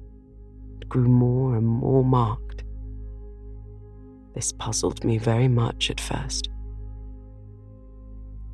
and 0.73 0.89
grew 0.89 1.07
more 1.07 1.55
and 1.55 1.65
more 1.65 2.05
marked. 2.05 2.65
This 4.35 4.51
puzzled 4.51 5.05
me 5.05 5.17
very 5.17 5.47
much 5.47 5.89
at 5.89 6.01
first. 6.01 6.50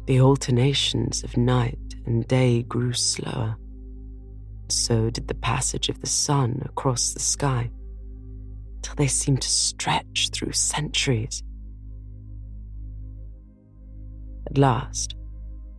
The 0.06 0.20
alternations 0.20 1.24
of 1.24 1.36
night 1.36 1.96
and 2.06 2.26
day 2.28 2.62
grew 2.62 2.92
slower. 2.92 3.56
So 4.68 5.10
did 5.10 5.26
the 5.26 5.34
passage 5.34 5.88
of 5.88 6.00
the 6.00 6.06
sun 6.06 6.62
across 6.64 7.12
the 7.12 7.18
sky, 7.20 7.70
till 8.82 8.94
they 8.94 9.08
seemed 9.08 9.42
to 9.42 9.48
stretch 9.48 10.30
through 10.32 10.52
centuries. 10.52 11.42
At 14.48 14.58
last, 14.58 15.16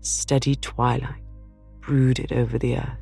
steady 0.02 0.56
twilight 0.56 1.24
brooded 1.80 2.34
over 2.34 2.58
the 2.58 2.80
earth. 2.80 3.00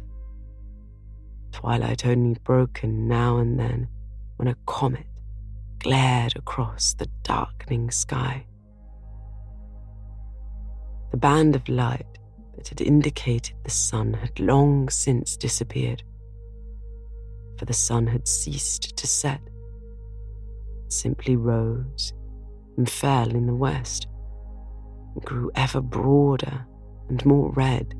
Twilight 1.51 2.05
only 2.05 2.37
broken 2.43 3.07
now 3.07 3.37
and 3.37 3.59
then 3.59 3.87
when 4.35 4.47
a 4.47 4.55
comet 4.67 5.07
glared 5.79 6.35
across 6.35 6.93
the 6.93 7.07
darkening 7.23 7.89
sky. 7.89 8.45
The 11.15 11.21
band 11.21 11.55
of 11.55 11.69
light 11.69 12.17
that 12.57 12.67
had 12.67 12.81
indicated 12.81 13.55
the 13.63 13.71
sun 13.71 14.15
had 14.15 14.37
long 14.37 14.89
since 14.89 15.37
disappeared, 15.37 16.03
for 17.57 17.63
the 17.63 17.71
sun 17.71 18.05
had 18.07 18.27
ceased 18.27 18.97
to 18.97 19.07
set. 19.07 19.39
It 20.83 20.91
simply 20.91 21.37
rose 21.37 22.11
and 22.75 22.89
fell 22.89 23.29
in 23.29 23.45
the 23.47 23.55
west 23.55 24.07
and 25.13 25.23
grew 25.23 25.49
ever 25.55 25.79
broader 25.79 26.67
and 27.07 27.25
more 27.25 27.49
red 27.53 27.95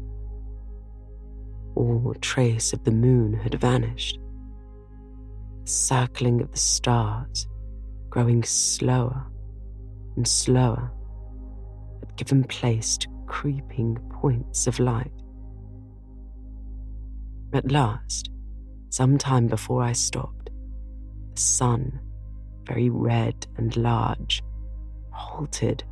all 1.76 2.14
trace 2.20 2.74
of 2.74 2.84
the 2.84 2.92
moon 2.92 3.34
had 3.36 3.54
vanished. 3.62 4.20
The 5.64 5.72
circling 5.72 6.42
of 6.42 6.52
the 6.52 6.58
stars, 6.58 7.48
growing 8.10 8.44
slower 8.44 9.26
and 10.18 10.28
slower, 10.28 10.92
given 12.16 12.44
place 12.44 12.98
to 12.98 13.08
creeping 13.28 13.98
points 14.12 14.68
of 14.68 14.80
light. 14.80 15.12
At 17.54 17.72
last, 17.72 18.30
some 18.90 19.18
time 19.18 19.48
before 19.48 19.82
I 19.82 19.94
stopped, 19.94 20.50
the 21.34 21.42
sun, 21.42 22.00
very 22.66 22.90
red 22.90 23.48
and 23.58 23.76
large, 23.78 24.42
halted, 25.12 25.84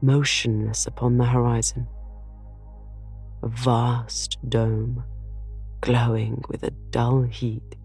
motionless 0.00 0.86
upon 0.86 1.18
the 1.18 1.24
horizon. 1.24 1.86
A 3.42 3.48
vast 3.48 4.38
dome 4.48 5.02
glowing 5.80 6.42
with 6.48 6.62
a 6.62 6.70
dull 6.90 7.22
heat, 7.22 7.76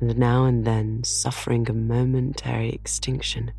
and 0.00 0.18
now 0.18 0.44
and 0.44 0.64
then 0.64 1.02
suffering 1.04 1.68
a 1.70 1.72
momentary 1.72 2.70
extinction. 2.70 3.52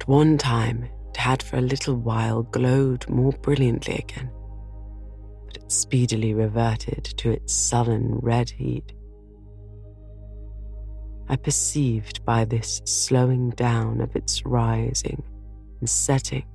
At 0.00 0.08
one 0.08 0.38
time, 0.38 0.88
it 1.10 1.16
had 1.18 1.42
for 1.42 1.58
a 1.58 1.60
little 1.60 1.94
while 1.94 2.42
glowed 2.42 3.06
more 3.10 3.32
brilliantly 3.32 3.96
again, 3.96 4.30
but 5.44 5.58
it 5.58 5.70
speedily 5.70 6.32
reverted 6.32 7.04
to 7.18 7.30
its 7.30 7.52
sullen 7.52 8.14
red 8.22 8.48
heat. 8.48 8.94
I 11.28 11.36
perceived 11.36 12.24
by 12.24 12.46
this 12.46 12.80
slowing 12.86 13.50
down 13.50 14.00
of 14.00 14.16
its 14.16 14.46
rising 14.46 15.22
and 15.80 15.88
setting 15.88 16.46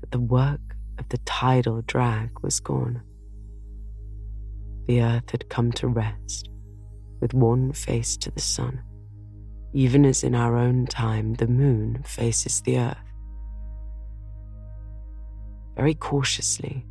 that 0.00 0.10
the 0.10 0.18
work 0.18 0.76
of 0.98 1.08
the 1.10 1.18
tidal 1.18 1.82
drag 1.82 2.30
was 2.42 2.58
gone. 2.58 3.00
The 4.88 5.02
earth 5.02 5.30
had 5.30 5.48
come 5.48 5.70
to 5.72 5.86
rest 5.86 6.50
with 7.20 7.32
one 7.32 7.72
face 7.72 8.16
to 8.16 8.32
the 8.32 8.40
sun, 8.40 8.82
even 9.74 10.06
as 10.06 10.22
in 10.22 10.36
our 10.36 10.56
own 10.56 10.86
time 10.86 11.34
the 11.34 11.48
moon 11.48 12.00
faces 12.04 12.60
the 12.60 12.78
earth. 12.78 12.96
Very 15.76 15.94
cautiously, 15.94 16.86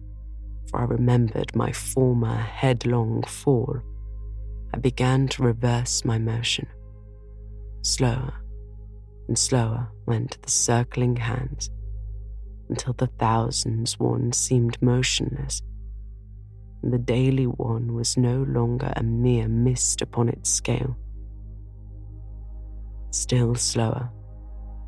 for 0.70 0.82
I 0.82 0.84
remembered 0.84 1.56
my 1.56 1.72
former 1.72 2.36
headlong 2.36 3.24
fall, 3.24 3.80
I 4.74 4.78
began 4.80 5.30
to 5.30 5.44
reverse 5.44 6.04
my 6.04 6.18
motion. 6.18 6.68
Slower 7.84 8.34
and 9.30 9.40
slower 9.40 9.90
went 10.06 10.42
the 10.42 10.52
circling 10.52 11.16
hands 11.16 11.70
until 12.68 12.94
the 12.94 13.08
thousands 13.08 13.98
one 13.98 14.34
seemed 14.34 14.82
motionless, 14.82 15.62
and 16.82 16.92
the 16.92 16.98
daily 16.98 17.48
one 17.48 17.94
was 17.94 18.18
no 18.18 18.44
longer 18.44 18.92
a 18.98 19.04
mere 19.04 19.48
mist 19.48 20.02
upon 20.02 20.28
its 20.28 20.50
scale. 20.50 20.98
Still 23.14 23.54
slower, 23.54 24.10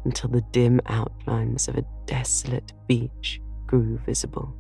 until 0.04 0.32
the 0.32 0.42
dim 0.52 0.82
outlines 0.88 1.68
of 1.68 1.76
a 1.78 1.86
desolate 2.08 2.74
beach 2.88 3.40
grew 3.68 4.00
visible. 4.00 4.52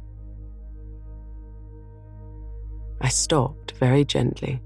I 3.01 3.07
stopped 3.07 3.71
very 3.79 4.05
gently, 4.05 4.61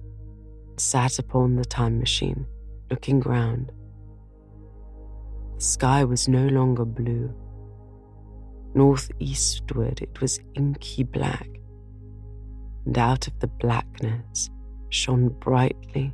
sat 0.76 1.18
upon 1.18 1.56
the 1.56 1.64
time 1.64 1.98
machine, 1.98 2.46
looking 2.92 3.22
round. 3.22 3.72
The 5.56 5.62
sky 5.62 6.04
was 6.04 6.28
no 6.28 6.48
longer 6.48 6.84
blue 6.84 7.34
Northeastward, 8.74 10.02
it 10.02 10.20
was 10.20 10.42
inky 10.56 11.04
black, 11.04 11.48
and 12.86 12.98
out 12.98 13.28
of 13.28 13.40
the 13.40 13.48
blackness 13.48 14.50
shone 14.90 15.30
brightly 15.30 16.14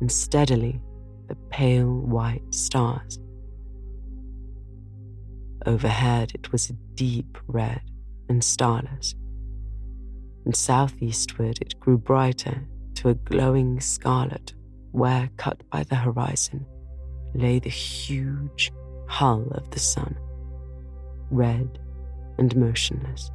and 0.00 0.12
steadily 0.12 0.82
the 1.28 1.36
pale 1.50 1.92
white 1.92 2.54
stars. 2.54 3.18
Overhead, 5.66 6.32
it 6.34 6.52
was 6.52 6.70
a 6.70 6.74
deep 6.94 7.38
red 7.46 7.80
and 8.28 8.42
starless, 8.42 9.14
and 10.44 10.54
southeastward, 10.54 11.58
it 11.60 11.78
grew 11.80 11.98
brighter 11.98 12.66
to 12.94 13.08
a 13.08 13.14
glowing 13.14 13.80
scarlet 13.80 14.54
where, 14.92 15.28
cut 15.36 15.62
by 15.70 15.82
the 15.82 15.96
horizon, 15.96 16.64
lay 17.34 17.58
the 17.58 17.68
huge 17.68 18.72
hull 19.08 19.46
of 19.50 19.70
the 19.70 19.78
sun, 19.78 20.16
red 21.30 21.78
and 22.38 22.56
motionless. 22.56 23.30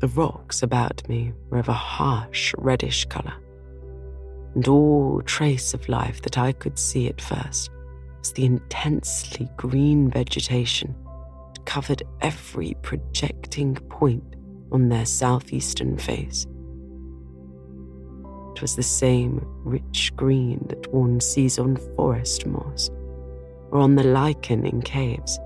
The 0.00 0.08
rocks 0.08 0.62
about 0.62 1.08
me 1.08 1.32
were 1.50 1.58
of 1.58 1.68
a 1.68 1.72
harsh 1.72 2.54
reddish 2.58 3.04
colour, 3.06 3.34
and 4.54 4.66
all 4.68 5.22
trace 5.22 5.74
of 5.74 5.88
life 5.88 6.22
that 6.22 6.38
I 6.38 6.52
could 6.52 6.78
see 6.78 7.08
at 7.08 7.20
first 7.20 7.70
was 8.18 8.32
the 8.32 8.44
intensely 8.44 9.48
green 9.56 10.10
vegetation 10.10 10.94
that 11.54 11.64
covered 11.66 12.02
every 12.20 12.76
projecting 12.82 13.74
point 13.74 14.36
on 14.72 14.88
their 14.88 15.06
southeastern 15.06 15.96
face. 15.98 16.46
It 18.54 18.62
was 18.62 18.74
the 18.74 18.82
same 18.82 19.40
rich 19.64 20.12
green 20.16 20.66
that 20.68 20.92
one 20.92 21.20
sees 21.20 21.58
on 21.58 21.76
forest 21.94 22.44
moss 22.44 22.90
or 23.70 23.78
on 23.78 23.94
the 23.94 24.02
lichen 24.02 24.66
in 24.66 24.82
caves. 24.82 25.38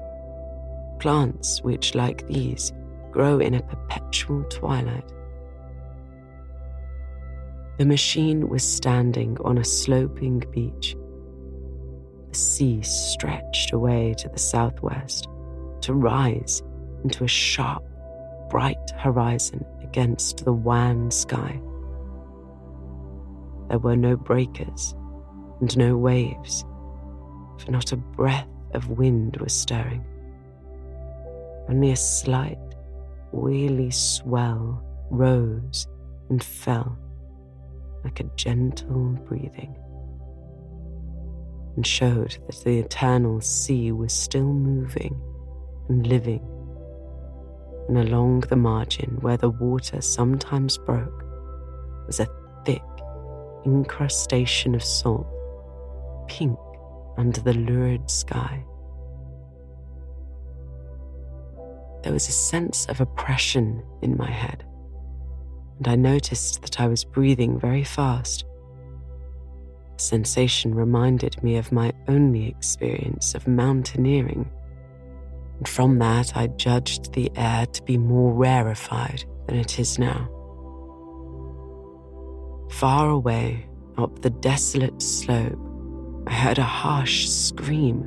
Plants 0.99 1.63
which, 1.63 1.95
like 1.95 2.27
these, 2.29 2.73
grow 3.11 3.39
in 3.39 3.55
a 3.55 3.63
perpetual 3.63 4.45
twilight. 4.45 5.13
The 7.79 7.87
machine 7.87 8.49
was 8.49 8.63
standing 8.63 9.39
on 9.45 9.57
a 9.57 9.65
sloping 9.65 10.45
beach. 10.51 10.95
The 12.31 12.39
sea 12.39 12.83
stretched 12.83 13.73
away 13.73 14.15
to 14.19 14.29
the 14.29 14.39
southwest 14.39 15.27
to 15.81 15.95
rise 15.95 16.63
into 17.03 17.25
a 17.25 17.29
sharp, 17.29 17.83
bright 18.51 18.91
horizon 18.99 19.65
against 19.83 20.45
the 20.45 20.53
wan 20.53 21.11
sky. 21.11 21.61
There 23.69 23.79
were 23.79 23.97
no 23.97 24.17
breakers 24.17 24.95
and 25.61 25.75
no 25.79 25.97
waves, 25.97 26.65
for 27.59 27.71
not 27.71 27.93
a 27.93 27.97
breath 27.97 28.49
of 28.75 28.91
wind 28.91 29.39
was 29.39 29.55
stirring. 29.55 30.05
Only 31.71 31.91
a 31.93 31.97
slight, 31.97 32.59
oily 33.35 33.91
swell 33.91 34.85
rose 35.11 35.87
and 36.29 36.45
fell 36.45 36.99
like 38.05 38.21
a 38.21 38.31
gentle 38.37 39.19
breathing, 39.27 39.77
and 41.77 41.87
showed 41.87 42.37
that 42.47 42.63
the 42.65 42.79
eternal 42.79 43.41
sea 43.41 43.93
was 43.93 44.13
still 44.13 44.53
moving 44.53 45.21
and 45.89 46.07
living. 46.07 46.47
And 47.89 47.99
along 47.99 48.41
the 48.41 48.57
margin, 48.57 49.19
where 49.21 49.37
the 49.37 49.51
water 49.51 50.01
sometimes 50.01 50.79
broke, 50.79 51.25
was 52.07 52.21
a 52.21 52.29
thick 52.65 52.83
incrustation 53.65 54.75
of 54.75 54.83
salt, 54.83 55.27
pink 56.29 56.59
under 57.17 57.41
the 57.41 57.55
lurid 57.55 58.11
sky. 58.11 58.65
There 62.03 62.13
was 62.13 62.29
a 62.29 62.33
sense 62.33 62.87
of 62.87 63.01
oppression 63.01 63.83
in 64.03 64.17
my 64.17 64.31
head, 64.31 64.65
and 65.85 65.89
I 65.89 65.97
noticed 65.97 66.63
that 66.63 66.81
I 66.81 66.87
was 66.87 67.03
breathing 67.03 67.59
very 67.59 67.83
fast. 67.83 68.45
The 69.97 70.03
sensation 70.05 70.77
reminded 70.77 71.43
me 71.43 71.57
of 71.57 71.73
my 71.73 71.93
only 72.07 72.47
experience 72.47 73.35
of 73.35 73.49
mountaineering, 73.49 74.49
and 75.59 75.69
from 75.69 75.99
that 75.99 76.37
I 76.37 76.47
judged 76.47 77.13
the 77.15 77.33
air 77.35 77.67
to 77.67 77.83
be 77.83 77.99
more 77.99 78.33
rarefied 78.33 79.25
than 79.49 79.57
it 79.57 79.81
is 79.81 79.99
now. 79.99 80.29
Far 82.71 83.11
away, 83.11 83.67
up 83.99 84.23
the 84.23 84.31
desolate 84.31 85.03
slope, 85.03 85.59
I 86.29 86.33
heard 86.33 86.59
a 86.59 86.63
harsh 86.63 87.27
scream 87.27 88.03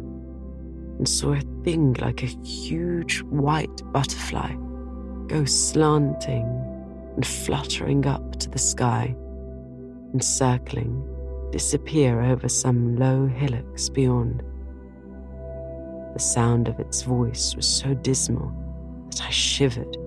and 0.97 1.09
saw 1.09 1.33
a 1.33 1.41
thing 1.65 1.91
like 1.99 2.23
a 2.23 2.37
huge 2.45 3.21
white 3.23 3.81
butterfly 3.91 4.55
go 5.27 5.43
slanting 5.43 6.71
and 7.15 7.25
fluttering 7.25 8.05
up 8.05 8.37
to 8.39 8.49
the 8.49 8.59
sky 8.59 9.15
and 10.11 10.23
circling, 10.23 11.03
disappear 11.51 12.21
over 12.21 12.47
some 12.47 12.95
low 12.97 13.25
hillocks 13.27 13.89
beyond. 13.89 14.43
The 16.13 16.19
sound 16.19 16.67
of 16.67 16.79
its 16.79 17.01
voice 17.01 17.55
was 17.55 17.67
so 17.67 17.93
dismal 17.93 18.53
that 19.09 19.21
I 19.23 19.29
shivered, 19.29 19.97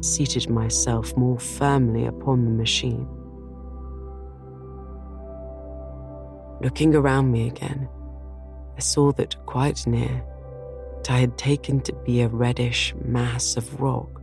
seated 0.00 0.48
myself 0.48 1.16
more 1.16 1.38
firmly 1.38 2.06
upon 2.06 2.44
the 2.44 2.50
machine. 2.50 3.08
Looking 6.62 6.94
around 6.94 7.32
me 7.32 7.48
again, 7.48 7.88
I 8.76 8.80
saw 8.80 9.12
that 9.12 9.34
quite 9.46 9.86
near, 9.86 10.22
what 10.94 11.10
I 11.10 11.18
had 11.18 11.38
taken 11.38 11.80
to 11.82 11.92
be 12.04 12.20
a 12.20 12.28
reddish 12.28 12.94
mass 13.04 13.56
of 13.56 13.80
rock 13.80 14.20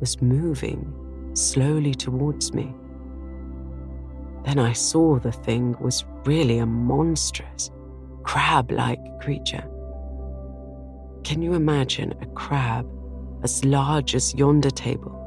was 0.00 0.20
moving 0.20 0.94
slowly 1.34 1.94
towards 1.94 2.52
me. 2.52 2.74
Then 4.44 4.58
I 4.58 4.72
saw 4.72 5.18
the 5.18 5.32
thing 5.32 5.76
was 5.80 6.04
really 6.24 6.58
a 6.58 6.66
monstrous, 6.66 7.70
crab 8.22 8.70
like 8.70 9.00
creature. 9.20 9.68
Can 11.24 11.42
you 11.42 11.54
imagine 11.54 12.12
a 12.20 12.26
crab 12.26 12.88
as 13.42 13.64
large 13.64 14.14
as 14.14 14.34
yonder 14.34 14.70
table, 14.70 15.18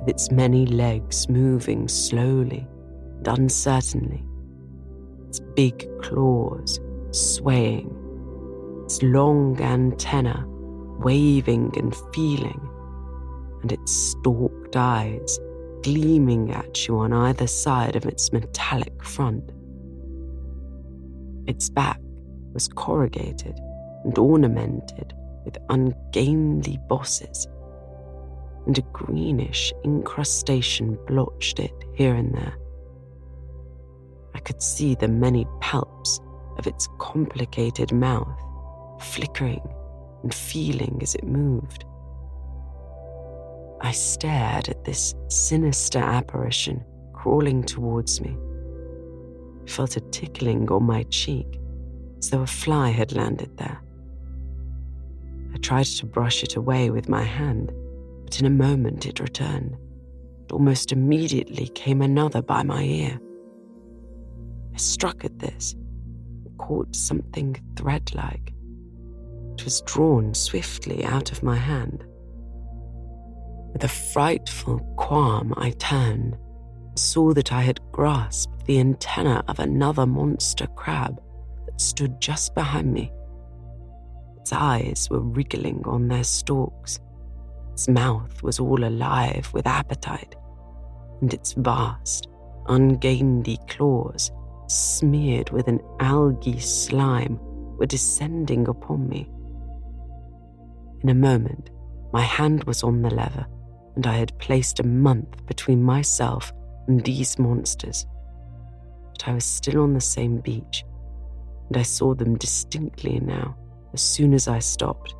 with 0.00 0.08
its 0.08 0.30
many 0.30 0.66
legs 0.66 1.28
moving 1.28 1.88
slowly 1.88 2.66
and 3.18 3.28
uncertainly? 3.28 4.26
its 5.36 5.40
big 5.54 5.86
claws 6.00 6.80
swaying, 7.10 7.90
its 8.84 9.02
long 9.02 9.60
antenna 9.60 10.44
waving 10.98 11.72
and 11.76 11.94
feeling, 12.14 12.65
and 13.66 13.72
its 13.72 13.90
stalked 13.90 14.76
eyes 14.76 15.40
gleaming 15.82 16.52
at 16.52 16.86
you 16.86 16.98
on 16.98 17.12
either 17.12 17.48
side 17.48 17.96
of 17.96 18.06
its 18.06 18.32
metallic 18.32 19.02
front. 19.02 19.50
Its 21.48 21.68
back 21.68 21.98
was 22.52 22.68
corrugated 22.68 23.58
and 24.04 24.16
ornamented 24.16 25.12
with 25.44 25.58
ungainly 25.68 26.78
bosses, 26.88 27.48
and 28.66 28.78
a 28.78 28.82
greenish 28.92 29.72
incrustation 29.82 30.96
blotched 31.08 31.58
it 31.58 31.74
here 31.94 32.14
and 32.14 32.32
there. 32.36 32.56
I 34.36 34.38
could 34.38 34.62
see 34.62 34.94
the 34.94 35.08
many 35.08 35.44
palps 35.60 36.20
of 36.56 36.68
its 36.68 36.88
complicated 37.00 37.92
mouth 37.92 38.40
flickering 39.00 39.68
and 40.22 40.32
feeling 40.32 41.00
as 41.02 41.16
it 41.16 41.24
moved. 41.24 41.84
I 43.86 43.92
stared 43.92 44.68
at 44.68 44.82
this 44.82 45.14
sinister 45.28 46.00
apparition 46.00 46.84
crawling 47.12 47.62
towards 47.62 48.20
me. 48.20 48.36
I 49.64 49.70
felt 49.70 49.96
a 49.96 50.00
tickling 50.00 50.68
on 50.72 50.82
my 50.82 51.04
cheek 51.04 51.60
as 52.18 52.30
though 52.30 52.42
a 52.42 52.48
fly 52.48 52.90
had 52.90 53.12
landed 53.12 53.56
there. 53.58 53.80
I 55.54 55.58
tried 55.58 55.86
to 55.86 56.06
brush 56.06 56.42
it 56.42 56.56
away 56.56 56.90
with 56.90 57.08
my 57.08 57.22
hand, 57.22 57.72
but 58.24 58.40
in 58.40 58.46
a 58.46 58.50
moment 58.50 59.06
it 59.06 59.20
returned, 59.20 59.76
and 59.76 60.50
almost 60.50 60.90
immediately 60.90 61.68
came 61.68 62.02
another 62.02 62.42
by 62.42 62.64
my 62.64 62.82
ear. 62.82 63.20
I 64.74 64.78
struck 64.78 65.24
at 65.24 65.38
this, 65.38 65.74
and 65.74 66.58
caught 66.58 66.96
something 66.96 67.54
thread 67.76 68.12
like. 68.16 68.52
It 69.52 69.64
was 69.64 69.80
drawn 69.82 70.34
swiftly 70.34 71.04
out 71.04 71.30
of 71.30 71.44
my 71.44 71.56
hand. 71.56 72.04
With 73.76 73.84
a 73.84 73.88
frightful 73.88 74.78
qualm, 74.96 75.52
I 75.58 75.68
turned, 75.72 76.38
saw 76.94 77.34
that 77.34 77.52
I 77.52 77.60
had 77.60 77.78
grasped 77.92 78.64
the 78.64 78.80
antenna 78.80 79.44
of 79.48 79.58
another 79.58 80.06
monster 80.06 80.66
crab 80.68 81.20
that 81.66 81.78
stood 81.78 82.18
just 82.18 82.54
behind 82.54 82.90
me. 82.90 83.12
Its 84.38 84.50
eyes 84.54 85.08
were 85.10 85.20
wriggling 85.20 85.82
on 85.84 86.08
their 86.08 86.24
stalks. 86.24 87.00
Its 87.72 87.86
mouth 87.86 88.42
was 88.42 88.58
all 88.58 88.82
alive 88.82 89.50
with 89.52 89.66
appetite, 89.66 90.36
and 91.20 91.34
its 91.34 91.52
vast, 91.52 92.28
ungainly 92.68 93.58
claws 93.68 94.30
smeared 94.68 95.50
with 95.50 95.68
an 95.68 95.80
algae 96.00 96.60
slime, 96.60 97.38
were 97.76 97.84
descending 97.84 98.68
upon 98.68 99.06
me. 99.06 99.28
In 101.02 101.10
a 101.10 101.14
moment, 101.14 101.68
my 102.14 102.22
hand 102.22 102.64
was 102.64 102.82
on 102.82 103.02
the 103.02 103.10
lever, 103.10 103.44
and 103.96 104.06
I 104.06 104.14
had 104.14 104.38
placed 104.38 104.78
a 104.78 104.86
month 104.86 105.44
between 105.46 105.82
myself 105.82 106.52
and 106.86 107.02
these 107.02 107.38
monsters. 107.38 108.06
But 109.12 109.28
I 109.28 109.32
was 109.32 109.44
still 109.44 109.82
on 109.82 109.94
the 109.94 110.00
same 110.00 110.38
beach, 110.38 110.84
and 111.68 111.76
I 111.76 111.82
saw 111.82 112.14
them 112.14 112.36
distinctly 112.36 113.18
now 113.18 113.56
as 113.94 114.02
soon 114.02 114.34
as 114.34 114.46
I 114.46 114.58
stopped. 114.58 115.14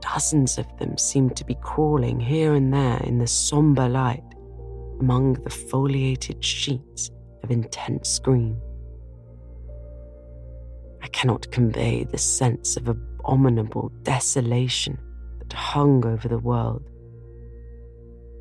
Dozens 0.00 0.58
of 0.58 0.66
them 0.78 0.96
seemed 0.96 1.36
to 1.36 1.44
be 1.44 1.56
crawling 1.56 2.18
here 2.18 2.54
and 2.54 2.72
there 2.72 3.00
in 3.04 3.18
the 3.18 3.26
somber 3.26 3.88
light 3.88 4.24
among 5.00 5.34
the 5.34 5.50
foliated 5.50 6.42
sheets 6.42 7.10
of 7.42 7.50
intense 7.50 8.18
green. 8.18 8.58
I 11.02 11.08
cannot 11.08 11.50
convey 11.50 12.04
the 12.04 12.18
sense 12.18 12.76
of 12.76 12.88
abominable 12.88 13.92
desolation 14.02 14.98
that 15.40 15.52
hung 15.52 16.04
over 16.06 16.28
the 16.28 16.38
world. 16.38 16.88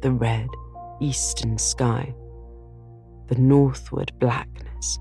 The 0.01 0.11
red 0.11 0.49
eastern 1.01 1.57
sky, 1.57 2.13
the 3.27 3.35
northward 3.35 4.11
blackness, 4.19 4.99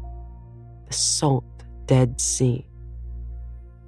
the 0.87 0.93
salt 0.93 1.45
Dead 1.85 2.21
Sea, 2.21 2.67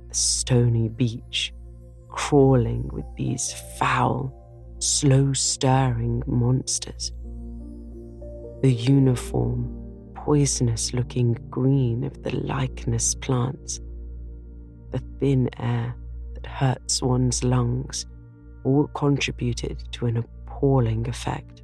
the 0.08 0.14
stony 0.14 0.88
beach, 0.88 1.52
crawling 2.08 2.88
with 2.92 3.06
these 3.16 3.54
foul, 3.78 4.32
slow 4.80 5.32
stirring 5.32 6.22
monsters. 6.26 7.12
The 8.60 8.72
uniform, 8.72 10.12
poisonous 10.14 10.92
looking 10.92 11.38
green 11.48 12.04
of 12.04 12.22
the 12.22 12.32
lichenous 12.32 13.14
plants, 13.14 13.80
the 14.90 15.02
thin 15.20 15.48
air 15.58 15.96
that 16.34 16.46
hurts 16.46 17.00
one's 17.00 17.42
lungs, 17.42 18.04
all 18.64 18.88
contributed 18.88 19.82
to 19.92 20.06
an 20.06 20.18
appalling 20.58 21.08
effect. 21.08 21.62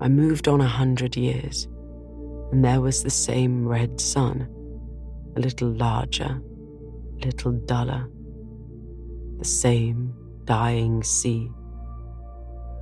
I 0.00 0.08
moved 0.08 0.48
on 0.48 0.60
a 0.60 0.66
hundred 0.66 1.16
years, 1.16 1.66
and 2.50 2.64
there 2.64 2.80
was 2.80 3.02
the 3.02 3.10
same 3.10 3.66
red 3.66 4.00
sun, 4.00 4.48
a 5.36 5.40
little 5.40 5.70
larger, 5.70 6.42
a 7.20 7.24
little 7.24 7.52
duller, 7.52 8.06
the 9.38 9.44
same 9.44 10.12
dying 10.44 11.02
sea, 11.02 11.50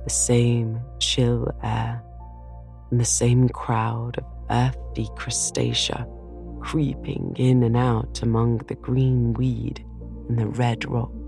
the 0.03 0.09
same 0.09 0.81
chill 0.99 1.47
air, 1.63 2.03
and 2.89 2.99
the 2.99 3.05
same 3.05 3.47
crowd 3.49 4.17
of 4.17 4.25
earthy 4.49 5.07
crustacea 5.15 6.07
creeping 6.59 7.33
in 7.37 7.63
and 7.63 7.77
out 7.77 8.21
among 8.21 8.57
the 8.67 8.75
green 8.75 9.33
weed 9.33 9.83
and 10.27 10.37
the 10.37 10.47
red 10.47 10.83
rocks. 10.85 11.20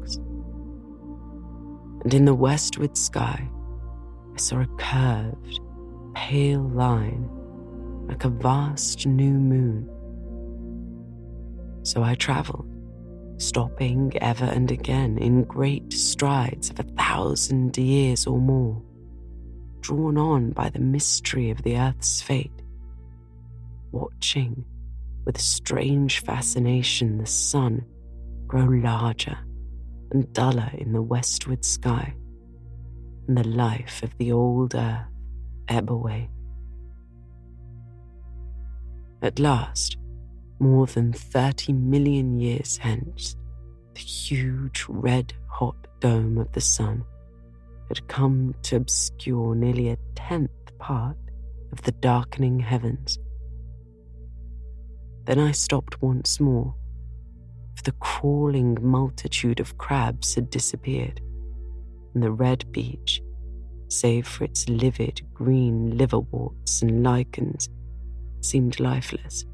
And 2.03 2.13
in 2.13 2.25
the 2.25 2.33
westward 2.33 2.97
sky, 2.97 3.49
I 4.33 4.37
saw 4.37 4.61
a 4.61 4.67
curved, 4.77 5.59
pale 6.13 6.67
line 6.69 7.29
like 8.07 8.25
a 8.25 8.29
vast 8.29 9.05
new 9.05 9.33
moon. 9.33 9.89
So 11.83 12.03
I 12.03 12.15
travelled, 12.15 12.67
stopping 13.37 14.13
ever 14.21 14.45
and 14.45 14.69
again 14.69 15.17
in 15.17 15.43
great 15.43 15.93
strides 15.93 16.69
of 16.69 16.79
a 16.79 16.83
thousand 16.83 17.77
years 17.77 18.27
or 18.27 18.37
more, 18.37 18.81
drawn 19.79 20.17
on 20.17 20.51
by 20.51 20.69
the 20.69 20.79
mystery 20.79 21.51
of 21.51 21.61
the 21.63 21.77
earth's 21.77 22.21
fate, 22.21 22.51
watching 23.91 24.65
with 25.25 25.39
strange 25.39 26.19
fascination 26.19 27.17
the 27.17 27.25
sun 27.25 27.85
grow 28.47 28.65
larger 28.65 29.37
and 30.13 30.31
duller 30.33 30.69
in 30.75 30.93
the 30.93 31.01
westward 31.01 31.65
sky, 31.65 32.13
and 33.27 33.37
the 33.37 33.47
life 33.47 34.01
of 34.03 34.15
the 34.17 34.31
old 34.31 34.75
earth 34.75 35.07
ebb 35.67 35.89
away. 35.89 36.29
At 39.21 39.39
last, 39.39 39.97
more 40.59 40.85
than 40.85 41.13
30 41.13 41.73
million 41.73 42.39
years 42.39 42.77
hence, 42.77 43.35
the 43.93 44.01
huge 44.01 44.85
red 44.87 45.33
hot 45.47 45.75
dome 45.99 46.37
of 46.37 46.51
the 46.51 46.61
sun 46.61 47.03
had 47.87 48.07
come 48.07 48.55
to 48.63 48.77
obscure 48.77 49.55
nearly 49.55 49.89
a 49.89 49.97
tenth 50.15 50.77
part 50.77 51.17
of 51.71 51.81
the 51.81 51.91
darkening 51.91 52.59
heavens. 52.59 53.19
Then 55.25 55.39
I 55.39 55.51
stopped 55.51 56.01
once 56.01 56.39
more, 56.39 56.75
the 57.81 57.91
crawling 57.93 58.77
multitude 58.81 59.59
of 59.59 59.77
crabs 59.77 60.35
had 60.35 60.49
disappeared, 60.49 61.19
and 62.13 62.21
the 62.21 62.31
red 62.31 62.71
beach 62.71 63.21
save 63.89 64.27
for 64.27 64.43
its 64.43 64.67
livid 64.69 65.21
green 65.33 65.97
liverworts 65.97 66.81
and 66.81 67.03
lichens, 67.03 67.69
seemed 68.41 68.79
lifeless. 68.79 69.45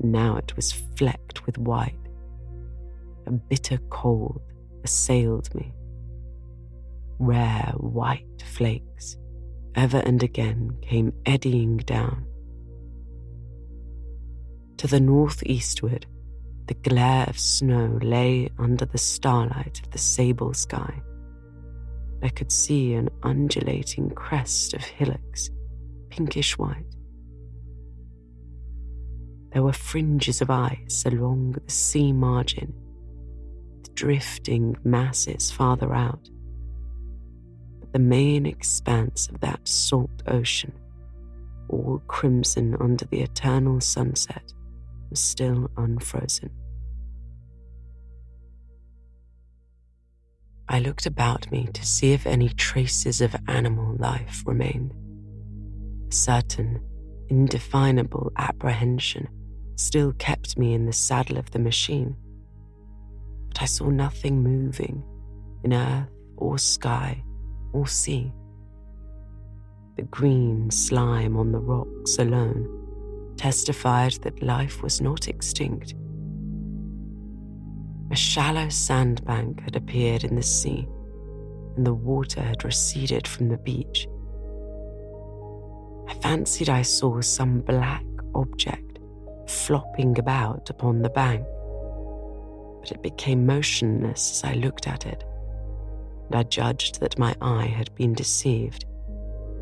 Now 0.00 0.36
it 0.36 0.54
was 0.56 0.72
flecked 0.96 1.46
with 1.46 1.58
white. 1.58 1.98
A 3.26 3.30
bitter 3.32 3.78
cold 3.90 4.40
assailed 4.84 5.54
me. 5.54 5.72
Rare 7.18 7.72
white 7.76 8.42
flakes 8.44 9.16
ever 9.74 9.98
and 9.98 10.22
again 10.22 10.76
came 10.82 11.12
eddying 11.24 11.78
down. 11.78 12.26
To 14.78 14.86
the 14.86 15.00
northeastward, 15.00 16.06
the 16.66 16.74
glare 16.74 17.26
of 17.28 17.38
snow 17.38 17.98
lay 18.02 18.48
under 18.58 18.84
the 18.84 18.98
starlight 18.98 19.80
of 19.82 19.90
the 19.90 19.98
sable 19.98 20.54
sky. 20.54 21.02
I 22.22 22.28
could 22.28 22.52
see 22.52 22.94
an 22.94 23.08
undulating 23.22 24.10
crest 24.10 24.74
of 24.74 24.82
hillocks, 24.84 25.50
pinkish 26.08 26.56
white. 26.56 26.86
There 29.52 29.62
were 29.62 29.72
fringes 29.72 30.40
of 30.40 30.50
ice 30.50 31.04
along 31.04 31.52
the 31.52 31.70
sea 31.70 32.12
margin, 32.12 32.72
with 33.76 33.94
drifting 33.94 34.76
masses 34.84 35.50
farther 35.50 35.92
out. 35.92 36.30
But 37.80 37.92
the 37.92 37.98
main 37.98 38.46
expanse 38.46 39.28
of 39.28 39.40
that 39.40 39.66
salt 39.66 40.22
ocean, 40.28 40.72
all 41.68 42.00
crimson 42.06 42.76
under 42.80 43.04
the 43.06 43.20
eternal 43.20 43.80
sunset, 43.80 44.52
was 45.12 45.20
still 45.20 45.70
unfrozen. 45.76 46.50
I 50.70 50.78
looked 50.78 51.04
about 51.04 51.52
me 51.52 51.68
to 51.74 51.84
see 51.84 52.14
if 52.14 52.26
any 52.26 52.48
traces 52.48 53.20
of 53.20 53.36
animal 53.46 53.94
life 53.98 54.42
remained. 54.46 54.94
A 56.10 56.14
certain, 56.14 56.80
indefinable 57.28 58.32
apprehension 58.38 59.28
still 59.76 60.14
kept 60.14 60.56
me 60.56 60.72
in 60.72 60.86
the 60.86 60.94
saddle 60.94 61.36
of 61.36 61.50
the 61.50 61.58
machine, 61.58 62.16
but 63.48 63.60
I 63.60 63.66
saw 63.66 63.90
nothing 63.90 64.42
moving 64.42 65.04
in 65.62 65.74
earth 65.74 66.08
or 66.38 66.56
sky 66.56 67.22
or 67.74 67.86
sea. 67.86 68.32
The 69.96 70.04
green 70.04 70.70
slime 70.70 71.36
on 71.36 71.52
the 71.52 71.58
rocks 71.58 72.18
alone 72.18 72.81
testified 73.36 74.12
that 74.22 74.42
life 74.42 74.82
was 74.82 75.00
not 75.00 75.28
extinct 75.28 75.94
a 78.12 78.14
shallow 78.14 78.68
sandbank 78.68 79.62
had 79.62 79.74
appeared 79.74 80.22
in 80.22 80.34
the 80.34 80.42
sea, 80.42 80.86
and 81.76 81.86
the 81.86 81.94
water 81.94 82.42
had 82.42 82.62
receded 82.62 83.26
from 83.26 83.48
the 83.48 83.56
beach. 83.56 84.06
I 86.08 86.14
fancied 86.20 86.68
I 86.68 86.82
saw 86.82 87.22
some 87.22 87.60
black 87.60 88.04
object 88.34 88.98
flopping 89.48 90.18
about 90.18 90.68
upon 90.68 91.00
the 91.00 91.08
bank, 91.08 91.46
but 92.80 92.90
it 92.90 93.02
became 93.02 93.46
motionless 93.46 94.44
as 94.44 94.50
I 94.50 94.54
looked 94.56 94.86
at 94.86 95.06
it, 95.06 95.24
and 96.26 96.36
I 96.36 96.42
judged 96.42 97.00
that 97.00 97.18
my 97.18 97.34
eye 97.40 97.64
had 97.64 97.94
been 97.94 98.12
deceived 98.12 98.84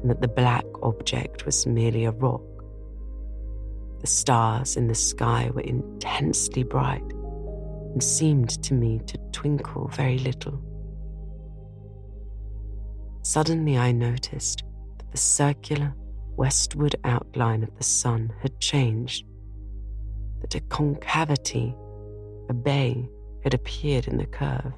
and 0.03 0.11
that 0.11 0.23
the 0.23 0.27
black 0.27 0.65
object 0.83 1.47
was 1.47 1.69
merely 1.69 2.05
a 2.05 2.11
rock. 2.11 2.43
The 4.01 4.07
stars 4.07 4.77
in 4.77 4.89
the 4.89 4.95
sky 4.95 5.51
were 5.55 5.61
intensely 5.61 6.63
bright 6.63 7.05
and 7.93 8.03
seemed 8.03 8.63
to 8.63 8.73
me 8.73 9.01
to 9.07 9.19
twinkle 9.33 9.89
very 9.89 10.19
little. 10.19 10.63
Suddenly, 13.23 13.77
I 13.77 13.93
noticed 13.93 14.65
that 14.97 15.11
the 15.11 15.19
circular 15.19 15.95
westward 16.37 16.97
outline 17.05 17.63
of 17.63 17.77
the 17.77 17.85
sun 17.85 18.33
had 18.41 18.59
changed, 18.59 19.27
that 20.41 20.55
a 20.55 20.61
concavity, 20.61 21.77
a 22.49 22.55
bay, 22.55 23.07
had 23.45 23.53
appeared 23.53 24.09
in 24.09 24.17
the 24.17 24.27
curve. 24.27 24.73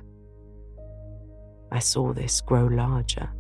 I 1.70 1.78
saw 1.78 2.12
this 2.12 2.40
grow 2.40 2.66
larger. 2.66 3.30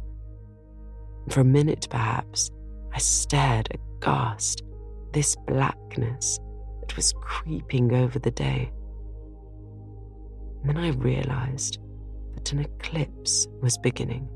For 1.28 1.40
a 1.40 1.44
minute, 1.44 1.88
perhaps, 1.90 2.50
I 2.92 2.98
stared 2.98 3.68
aghast 3.72 4.62
this 5.12 5.36
blackness 5.46 6.38
that 6.80 6.96
was 6.96 7.12
creeping 7.20 7.94
over 7.94 8.18
the 8.18 8.30
day. 8.30 8.70
And 10.60 10.70
then 10.70 10.76
I 10.76 10.90
realized 10.90 11.78
that 12.34 12.52
an 12.52 12.60
eclipse 12.60 13.46
was 13.60 13.78
beginning. 13.78 14.28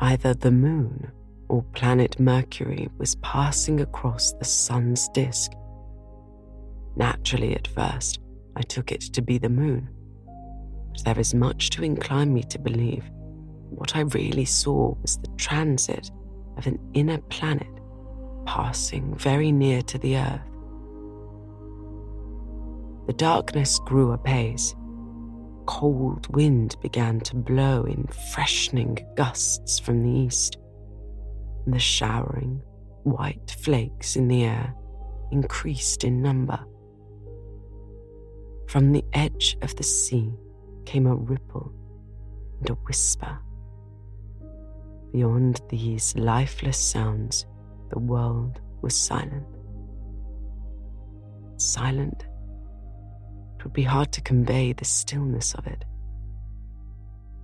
Either 0.00 0.34
the 0.34 0.50
moon 0.50 1.10
or 1.48 1.62
planet 1.74 2.18
Mercury 2.18 2.88
was 2.98 3.16
passing 3.16 3.80
across 3.80 4.32
the 4.32 4.44
sun's 4.44 5.08
disk. 5.10 5.52
Naturally, 6.96 7.54
at 7.54 7.68
first, 7.68 8.20
I 8.56 8.62
took 8.62 8.92
it 8.92 9.00
to 9.00 9.22
be 9.22 9.38
the 9.38 9.48
moon, 9.48 9.88
but 10.92 11.04
there 11.04 11.18
is 11.18 11.34
much 11.34 11.70
to 11.70 11.84
incline 11.84 12.32
me 12.32 12.42
to 12.44 12.58
believe 12.58 13.04
what 13.70 13.96
I 13.96 14.00
really 14.00 14.44
saw 14.44 14.94
was 15.02 15.16
the 15.18 15.28
transit 15.36 16.10
of 16.56 16.66
an 16.66 16.78
inner 16.94 17.18
planet 17.18 17.73
passing 18.46 19.14
very 19.16 19.52
near 19.52 19.82
to 19.82 19.98
the 19.98 20.16
earth. 20.16 20.40
The 23.06 23.12
darkness 23.12 23.78
grew 23.80 24.12
apace. 24.12 24.74
Cold 25.66 26.34
wind 26.34 26.76
began 26.80 27.20
to 27.20 27.36
blow 27.36 27.84
in 27.84 28.06
freshening 28.32 28.98
gusts 29.16 29.78
from 29.78 30.02
the 30.02 30.10
east, 30.10 30.58
and 31.64 31.74
the 31.74 31.78
showering 31.78 32.62
white 33.02 33.56
flakes 33.60 34.16
in 34.16 34.28
the 34.28 34.44
air 34.44 34.74
increased 35.30 36.04
in 36.04 36.22
number. 36.22 36.58
From 38.68 38.92
the 38.92 39.04
edge 39.12 39.56
of 39.62 39.76
the 39.76 39.82
sea 39.82 40.32
came 40.86 41.06
a 41.06 41.14
ripple 41.14 41.72
and 42.60 42.70
a 42.70 42.74
whisper. 42.74 43.38
Beyond 45.12 45.60
these 45.68 46.16
lifeless 46.16 46.78
sounds, 46.78 47.46
the 47.94 48.00
world 48.00 48.60
was 48.82 48.92
silent. 48.92 49.46
Silent 51.56 52.26
It 53.56 53.62
would 53.62 53.72
be 53.72 53.84
hard 53.84 54.10
to 54.14 54.20
convey 54.20 54.72
the 54.72 54.84
stillness 54.84 55.54
of 55.54 55.68
it. 55.68 55.84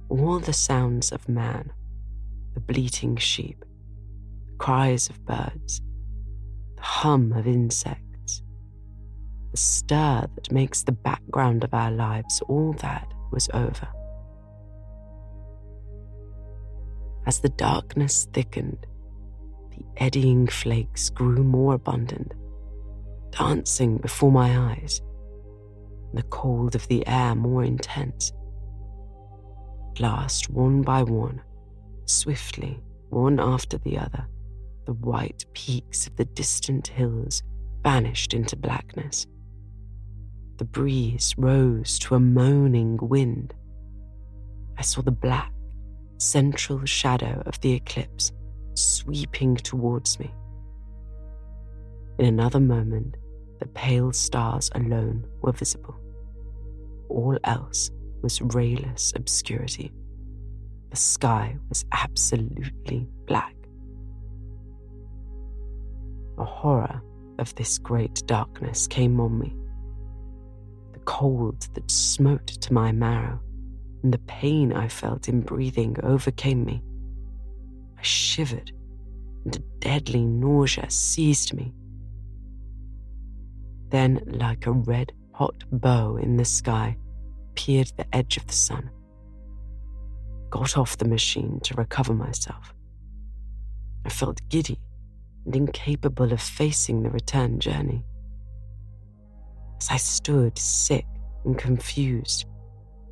All 0.08 0.40
the 0.40 0.52
sounds 0.52 1.12
of 1.12 1.28
man, 1.28 1.72
the 2.54 2.60
bleating 2.60 3.16
sheep, 3.16 3.60
the 3.60 4.56
cries 4.58 5.08
of 5.08 5.24
birds, 5.24 5.82
the 6.74 6.82
hum 6.82 7.32
of 7.32 7.46
insects, 7.46 8.42
the 9.52 9.56
stir 9.56 10.26
that 10.34 10.50
makes 10.50 10.82
the 10.82 10.90
background 11.10 11.62
of 11.62 11.72
our 11.72 11.92
lives, 11.92 12.42
all 12.48 12.72
that 12.80 13.06
was 13.30 13.48
over. 13.54 13.86
As 17.24 17.38
the 17.38 17.50
darkness 17.50 18.26
thickened, 18.32 18.84
eddying 20.00 20.46
flakes 20.46 21.10
grew 21.10 21.44
more 21.44 21.74
abundant, 21.74 22.32
dancing 23.30 23.98
before 23.98 24.32
my 24.32 24.72
eyes 24.72 25.00
the 26.12 26.22
cold 26.24 26.74
of 26.74 26.86
the 26.88 27.06
air 27.06 27.34
more 27.34 27.64
intense. 27.64 28.32
At 29.92 30.00
last, 30.00 30.50
one 30.50 30.82
by 30.82 31.02
one, 31.02 31.40
swiftly, 32.06 32.80
one 33.10 33.38
after 33.38 33.78
the 33.78 33.98
other, 33.98 34.26
the 34.86 34.94
white 34.94 35.44
peaks 35.54 36.06
of 36.06 36.16
the 36.16 36.24
distant 36.24 36.88
hills 36.88 37.42
vanished 37.82 38.34
into 38.34 38.56
blackness. 38.56 39.26
The 40.58 40.64
breeze 40.64 41.34
rose 41.38 41.98
to 42.00 42.16
a 42.16 42.20
moaning 42.20 42.98
wind. 43.00 43.54
I 44.76 44.82
saw 44.82 45.02
the 45.02 45.10
black, 45.10 45.52
central 46.18 46.84
shadow 46.84 47.42
of 47.46 47.60
the 47.60 47.72
eclipse 47.72 48.32
sweeping 48.80 49.56
towards 49.56 50.18
me. 50.18 50.32
In 52.18 52.26
another 52.26 52.60
moment, 52.60 53.16
the 53.60 53.66
pale 53.68 54.12
stars 54.12 54.70
alone 54.74 55.26
were 55.42 55.52
visible. 55.52 55.96
All 57.08 57.38
else 57.44 57.90
was 58.22 58.40
rayless 58.40 59.14
obscurity. 59.16 59.92
The 60.90 60.96
sky 60.96 61.56
was 61.68 61.84
absolutely 61.92 63.08
black. 63.26 63.54
A 66.38 66.44
horror 66.44 67.02
of 67.38 67.54
this 67.54 67.78
great 67.78 68.22
darkness 68.26 68.86
came 68.86 69.20
on 69.20 69.38
me. 69.38 69.54
The 70.92 71.00
cold 71.00 71.68
that 71.74 71.90
smote 71.90 72.46
to 72.46 72.72
my 72.72 72.92
marrow 72.92 73.40
and 74.02 74.12
the 74.12 74.18
pain 74.20 74.72
I 74.72 74.88
felt 74.88 75.28
in 75.28 75.40
breathing 75.40 75.96
overcame 76.02 76.64
me. 76.64 76.82
I 78.00 78.02
shivered, 78.02 78.72
and 79.44 79.54
a 79.54 79.58
deadly 79.78 80.24
nausea 80.24 80.88
seized 80.88 81.52
me. 81.52 81.74
Then, 83.90 84.22
like 84.26 84.66
a 84.66 84.72
red 84.72 85.12
hot 85.34 85.64
bow 85.70 86.16
in 86.16 86.38
the 86.38 86.46
sky, 86.46 86.96
appeared 87.50 87.92
the 87.98 88.06
edge 88.16 88.38
of 88.38 88.46
the 88.46 88.54
sun. 88.54 88.88
Got 90.48 90.78
off 90.78 90.96
the 90.96 91.04
machine 91.04 91.60
to 91.64 91.74
recover 91.74 92.14
myself. 92.14 92.72
I 94.06 94.08
felt 94.08 94.40
giddy 94.48 94.78
and 95.44 95.54
incapable 95.54 96.32
of 96.32 96.40
facing 96.40 97.02
the 97.02 97.10
return 97.10 97.60
journey. 97.60 98.02
As 99.78 99.90
I 99.90 99.98
stood 99.98 100.56
sick 100.56 101.04
and 101.44 101.58
confused, 101.58 102.46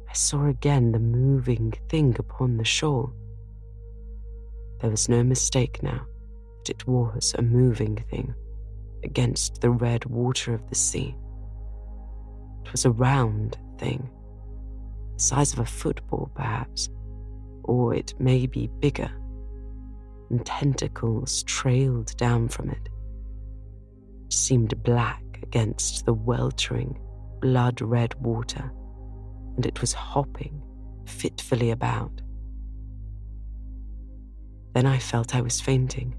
I 0.09 0.15
saw 0.15 0.47
again 0.47 0.93
the 0.93 0.99
moving 0.99 1.75
thing 1.91 2.17
upon 2.19 2.57
the 2.57 2.65
shore. 2.65 3.13
There 4.81 4.91
was 4.91 5.09
no 5.09 5.25
mistake 5.25 5.83
now 5.83 6.07
that 6.59 6.71
it 6.71 6.87
was 6.87 7.35
a 7.37 7.43
moving 7.43 7.97
thing 8.11 8.35
against 9.03 9.61
the 9.61 9.71
red 9.71 10.05
water 10.05 10.55
of 10.55 10.69
the 10.69 10.75
sea. 10.75 11.17
It 12.65 12.73
was 12.73 12.85
a 12.85 12.91
round 12.91 13.59
thing, 13.79 14.09
the 15.15 15.21
size 15.21 15.53
of 15.53 15.59
a 15.59 15.65
football 15.65 16.31
perhaps, 16.35 16.89
or 17.65 17.95
it 17.95 18.15
may 18.21 18.47
be 18.47 18.69
bigger, 18.81 19.11
and 20.31 20.45
tentacles 20.45 21.43
trailed 21.45 22.17
down 22.17 22.49
from 22.49 22.71
it. 22.71 22.89
It 24.27 24.33
seemed 24.33 24.83
black 24.83 25.25
against 25.43 26.07
the 26.07 26.15
weltering, 26.15 27.01
blood 27.41 27.81
red 27.81 28.15
water, 28.23 28.71
and 29.57 29.67
it 29.67 29.81
was 29.81 29.93
hopping 29.93 30.63
fitfully 31.07 31.71
about. 31.71 32.21
Then 34.79 34.87
I 34.87 34.99
felt 34.99 35.35
I 35.35 35.41
was 35.41 35.61
fainting 35.61 36.15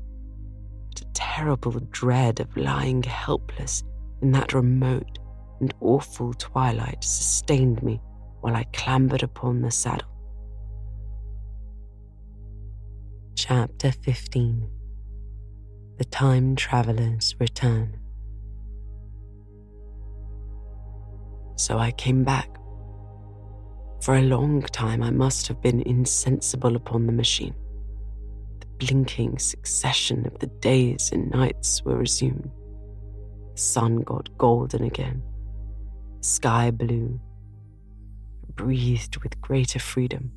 But 0.89 1.03
a 1.03 1.13
terrible 1.13 1.79
dread 1.91 2.41
of 2.41 2.57
lying 2.57 3.01
helpless 3.03 3.85
in 4.21 4.33
that 4.33 4.53
remote 4.53 5.17
and 5.61 5.73
awful 5.79 6.33
twilight 6.33 7.01
sustained 7.01 7.81
me 7.81 8.01
while 8.41 8.57
I 8.57 8.65
clambered 8.73 9.23
upon 9.23 9.61
the 9.61 9.71
saddle. 9.71 10.09
Chapter 13.35 13.93
15 13.93 14.69
The 15.97 16.03
Time 16.03 16.57
Traveler's 16.57 17.35
Return. 17.39 17.97
So 21.55 21.77
I 21.77 21.91
came 21.91 22.25
back. 22.25 22.49
For 24.01 24.17
a 24.17 24.21
long 24.21 24.63
time, 24.63 25.01
I 25.01 25.11
must 25.11 25.47
have 25.47 25.61
been 25.61 25.79
insensible 25.83 26.75
upon 26.75 27.05
the 27.05 27.13
machine 27.13 27.55
blinking 28.79 29.37
succession 29.37 30.25
of 30.25 30.39
the 30.39 30.47
days 30.47 31.11
and 31.11 31.29
nights 31.29 31.83
were 31.83 31.97
resumed. 31.97 32.49
The 33.53 33.61
sun 33.61 33.97
got 33.97 34.35
golden 34.37 34.83
again, 34.83 35.21
sky 36.21 36.71
blue, 36.71 37.19
breathed 38.55 39.17
with 39.17 39.39
greater 39.41 39.79
freedom. 39.79 40.31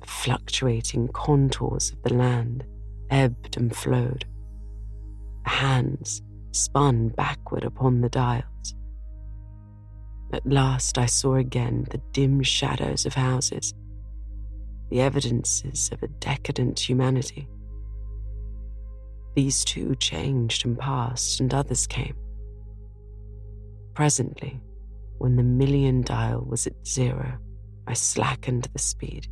The 0.00 0.06
fluctuating 0.06 1.08
contours 1.08 1.90
of 1.90 2.02
the 2.02 2.14
land 2.14 2.64
ebbed 3.10 3.56
and 3.56 3.74
flowed. 3.74 4.24
The 5.44 5.50
hands 5.50 6.22
spun 6.52 7.08
backward 7.08 7.64
upon 7.64 8.00
the 8.00 8.08
dials. 8.08 8.74
At 10.32 10.46
last 10.46 10.98
I 10.98 11.06
saw 11.06 11.34
again 11.34 11.86
the 11.90 12.00
dim 12.12 12.42
shadows 12.42 13.04
of 13.04 13.14
houses 13.14 13.74
the 14.92 15.00
evidences 15.00 15.88
of 15.90 16.02
a 16.02 16.08
decadent 16.20 16.78
humanity. 16.78 17.48
These 19.34 19.64
too 19.64 19.94
changed 19.94 20.66
and 20.66 20.78
passed, 20.78 21.40
and 21.40 21.54
others 21.54 21.86
came. 21.86 22.14
Presently, 23.94 24.60
when 25.16 25.36
the 25.36 25.42
million 25.42 26.02
dial 26.02 26.44
was 26.46 26.66
at 26.66 26.86
zero, 26.86 27.38
I 27.86 27.94
slackened 27.94 28.68
the 28.74 28.78
speed. 28.78 29.28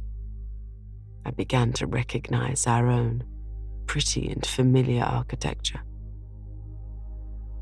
I 1.27 1.31
began 1.31 1.75
to 1.75 1.87
recognize 1.87 2.67
our 2.67 2.87
own 2.87 3.23
pretty 3.85 4.31
and 4.31 4.47
familiar 4.47 5.03
architecture. 5.03 5.83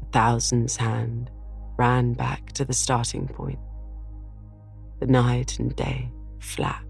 A 0.03 0.07
thousand's 0.13 0.77
hand 0.77 1.33
ran 1.77 2.13
back 2.13 2.53
to 2.53 2.65
the 2.65 2.75
starting 2.75 3.27
point. 3.27 3.59
The 5.01 5.09
night 5.09 5.59
and 5.59 5.75
day 5.75 6.13
flat 6.39 6.85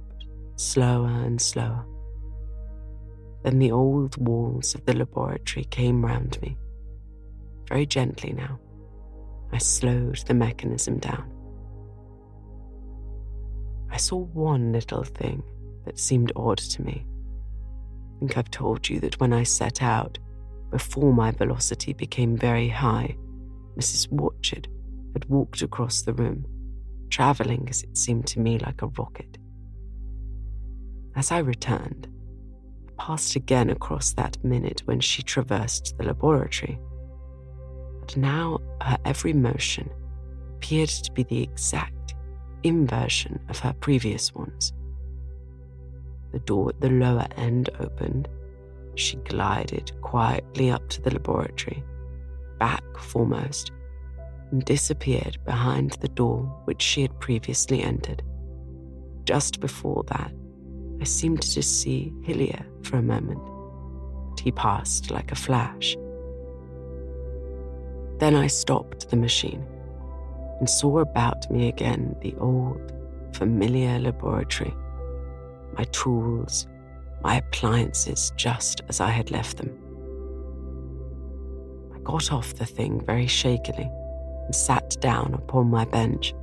slower 0.59 1.09
and 1.09 1.41
slower. 1.41 1.87
Then 3.45 3.59
the 3.61 3.71
old 3.71 4.17
walls 4.17 4.75
of 4.75 4.85
the 4.85 4.95
laboratory 4.95 5.65
came 5.65 6.05
round 6.05 6.41
me. 6.43 6.57
Very 7.69 7.87
gently 7.87 8.33
now, 8.33 8.59
I 9.53 9.59
slowed 9.59 10.19
the 10.27 10.35
mechanism 10.35 10.99
down. 10.99 11.31
I 13.91 13.97
saw 13.97 14.17
one 14.19 14.73
little 14.73 15.05
thing 15.05 15.43
that 15.85 15.99
seemed 15.99 16.33
odd 16.35 16.59
to 16.59 16.83
me. 16.83 17.07
I 18.17 18.19
think 18.19 18.37
I've 18.37 18.51
told 18.51 18.89
you 18.89 18.99
that 19.01 19.21
when 19.21 19.33
I 19.33 19.45
set 19.45 19.81
out, 19.81 20.19
before 20.71 21.15
my 21.15 21.31
velocity 21.31 21.93
became 21.93 22.37
very 22.37 22.69
high, 22.69 23.17
Mrs. 23.79 24.11
Watchett 24.11 24.67
had 25.13 25.25
walked 25.27 25.63
across 25.63 26.03
the 26.03 26.13
room, 26.15 26.45
travelling 27.11 27.69
as 27.71 27.85
it 27.85 27.97
seemed 27.97 28.27
to 28.27 28.41
me 28.41 28.59
like 28.59 28.83
a 28.83 28.89
rocket. 28.89 29.38
As 31.19 31.33
I 31.33 31.39
returned, 31.39 32.07
I 32.87 33.03
passed 33.03 33.35
again 33.35 33.71
across 33.71 34.13
that 34.13 34.39
minute 34.45 34.83
when 34.85 35.01
she 35.01 35.21
traversed 35.21 35.99
the 35.99 36.05
laboratory. 36.05 36.79
But 37.99 38.17
now 38.17 38.61
her 38.81 38.99
every 39.05 39.33
motion 39.33 39.91
appeared 40.55 40.91
to 40.91 41.11
be 41.11 41.25
the 41.25 41.43
exact 41.43 42.15
inversion 42.63 43.41
of 43.49 43.59
her 43.59 43.73
previous 43.81 44.33
ones. 44.33 44.73
The 46.31 46.39
door 46.39 46.69
at 46.69 46.81
the 46.81 46.91
lower 46.91 47.27
end 47.37 47.71
opened. 47.81 48.29
She 48.95 49.17
glided 49.17 49.91
quietly 50.03 50.71
up 50.71 50.89
to 50.91 51.03
the 51.03 51.11
laboratory, 51.11 51.83
back 52.61 52.85
foremost, 52.97 53.73
and 54.53 54.65
disappeared 54.65 55.37
behind 55.45 55.95
the 56.01 56.11
door 56.11 56.43
which 56.67 56.81
she 56.81 57.03
had 57.03 57.19
previously 57.19 57.83
entered. 57.83 58.23
Just 59.25 59.59
before 59.59 60.05
that, 60.05 60.33
I 61.01 61.05
seemed 61.05 61.43
to 61.43 61.63
see 61.63 62.13
Hillier 62.23 62.67
for 62.83 62.97
a 62.97 63.03
moment, 63.03 63.41
but 64.31 64.41
he 64.41 64.51
passed 64.51 65.11
like 65.11 65.31
a 65.31 65.37
flash. 65.37 65.97
Then 68.19 68.35
I 68.35 68.49
stopped 68.49 69.09
the 69.09 69.17
machine 69.17 69.65
and 70.59 70.69
saw 70.69 70.99
about 70.99 71.49
me 71.53 71.69
again 71.69 72.17
the 72.21 72.35
old, 72.41 72.93
familiar 73.33 73.99
laboratory, 74.01 74.75
my 75.77 75.85
tools, 75.93 76.67
my 77.23 77.37
appliances 77.37 78.33
just 78.37 78.81
as 78.89 79.01
I 79.01 79.11
had 79.11 79.31
left 79.31 79.59
them. 79.59 79.71
I 81.95 82.01
got 82.01 82.33
off 82.33 82.55
the 82.55 82.67
thing 82.67 83.01
very 83.05 83.29
shakily 83.29 83.89
and 84.47 84.55
sat 84.55 84.97
down 85.01 85.35
upon 85.35 85.71
my 85.71 85.85
bench. 85.85 86.35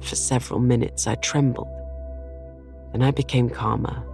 For 0.00 0.16
several 0.16 0.58
minutes 0.58 1.06
I 1.06 1.14
trembled 1.16 1.68
then 2.94 3.02
I 3.02 3.10
became 3.10 3.50
calmer. 3.50 4.04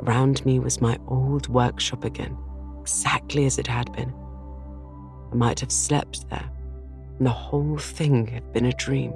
Around 0.00 0.44
me 0.46 0.58
was 0.58 0.80
my 0.80 0.98
old 1.08 1.46
workshop 1.48 2.02
again, 2.02 2.38
exactly 2.80 3.44
as 3.44 3.58
it 3.58 3.66
had 3.66 3.92
been. 3.92 4.14
I 5.30 5.34
might 5.34 5.60
have 5.60 5.70
slept 5.70 6.30
there, 6.30 6.50
and 7.18 7.26
the 7.26 7.30
whole 7.30 7.76
thing 7.76 8.26
had 8.28 8.50
been 8.54 8.64
a 8.64 8.72
dream. 8.72 9.12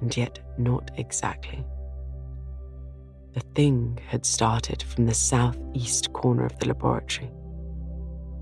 And 0.00 0.16
yet, 0.16 0.38
not 0.56 0.92
exactly. 0.96 1.66
The 3.32 3.40
thing 3.56 3.98
had 4.06 4.24
started 4.24 4.80
from 4.80 5.06
the 5.06 5.14
southeast 5.14 6.12
corner 6.12 6.46
of 6.46 6.56
the 6.60 6.68
laboratory. 6.68 7.32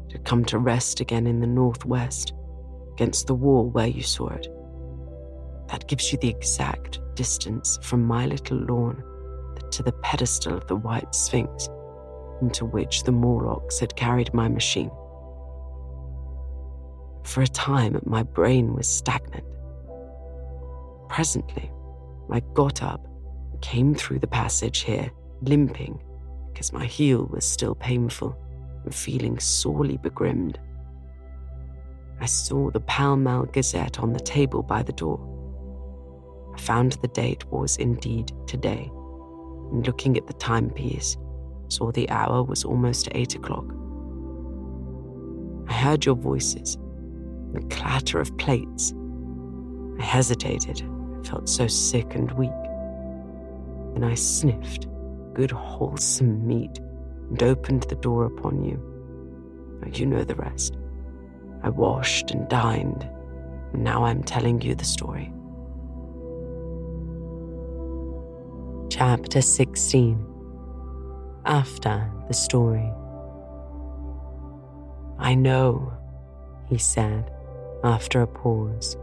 It 0.09 0.13
had 0.13 0.25
come 0.27 0.45
to 0.47 0.59
rest 0.59 1.01
again 1.01 1.27
in 1.27 1.41
the 1.41 1.47
northwest, 1.47 2.35
against 2.93 3.27
the 3.27 3.35
wall 3.35 3.71
where 3.71 3.87
you 3.87 4.03
saw 4.03 4.29
it. 4.29 4.49
That 5.69 5.89
gives 5.89 6.13
you 6.13 6.19
the 6.19 6.29
exact 6.29 6.99
distance 7.15 7.79
from 7.83 8.05
my 8.05 8.27
little 8.27 8.59
lawn 8.59 9.03
to 9.71 9.83
the 9.83 9.93
pedestal 10.03 10.57
of 10.57 10.67
the 10.67 10.77
White 10.77 11.15
Sphinx 11.15 11.69
into 12.41 12.65
which 12.65 13.05
the 13.05 13.13
Morlocks 13.13 13.79
had 13.79 13.95
carried 13.97 14.35
my 14.35 14.49
machine. 14.49 14.91
For 17.25 17.43
a 17.43 17.47
time, 17.47 18.01
my 18.05 18.23
brain 18.23 18.75
was 18.75 18.89
stagnant. 18.89 19.45
Presently, 21.09 21.71
I 22.31 22.41
got 22.55 22.83
up 22.83 23.07
came 23.63 23.95
through 23.95 24.19
the 24.19 24.27
passage 24.27 24.81
here, 24.81 25.11
limping 25.41 26.03
because 26.53 26.73
my 26.73 26.85
heel 26.85 27.27
was 27.33 27.47
still 27.47 27.75
painful 27.75 28.37
and 28.85 28.95
feeling 28.95 29.39
sorely 29.39 29.97
begrimed. 29.97 30.59
I 32.21 32.27
saw 32.27 32.71
the 32.71 32.81
Pall 32.81 33.17
Mall 33.17 33.47
Gazette 33.47 34.01
on 34.01 34.13
the 34.13 34.21
table 34.21 34.63
by 34.63 34.83
the 34.83 34.93
door. 34.93 35.19
I 36.55 36.59
found 36.59 36.93
the 36.93 37.09
date 37.09 37.45
was 37.51 37.77
indeed 37.77 38.33
today, 38.47 38.91
and 39.71 39.87
looking 39.87 40.17
at 40.17 40.27
the 40.27 40.35
timepiece, 40.35 41.17
saw 41.69 41.91
the 41.91 42.09
hour 42.11 42.43
was 42.43 42.65
almost 42.65 43.09
eight 43.13 43.35
o'clock. 43.35 43.65
I 45.69 45.73
heard 45.73 46.05
your 46.05 46.17
voices, 46.17 46.77
the 47.53 47.63
clatter 47.71 48.21
of 48.21 48.37
plates. 48.37 48.93
I 49.99 50.03
hesitated, 50.03 50.83
I 50.83 51.29
felt 51.29 51.49
so 51.49 51.67
sick 51.67 52.15
and 52.15 52.31
weak. 52.33 52.51
Then 53.95 54.05
I 54.05 54.15
sniffed 54.15 54.87
good 55.35 55.51
wholesome 55.51 56.47
meat 56.47 56.79
and 57.31 57.43
opened 57.43 57.85
the 57.85 57.97
door 57.97 58.25
upon 58.25 58.65
you. 58.65 58.89
You 59.93 60.07
know 60.07 60.25
the 60.25 60.37
rest. 60.37 60.77
I 61.63 61.69
washed 61.69 62.31
and 62.31 62.49
dined, 62.49 63.09
and 63.73 63.85
now 63.85 64.05
I'm 64.05 64.23
telling 64.23 64.61
you 64.61 64.75
the 64.75 64.85
story. 64.85 65.33
Chapter 69.05 69.43
16 69.43 70.25
After 71.45 72.09
the 72.29 72.35
Story 72.35 72.89
I 75.19 75.35
know, 75.35 75.93
he 76.69 76.79
said 76.79 77.29
after 77.83 78.23
a 78.23 78.29
pause, 78.29 78.97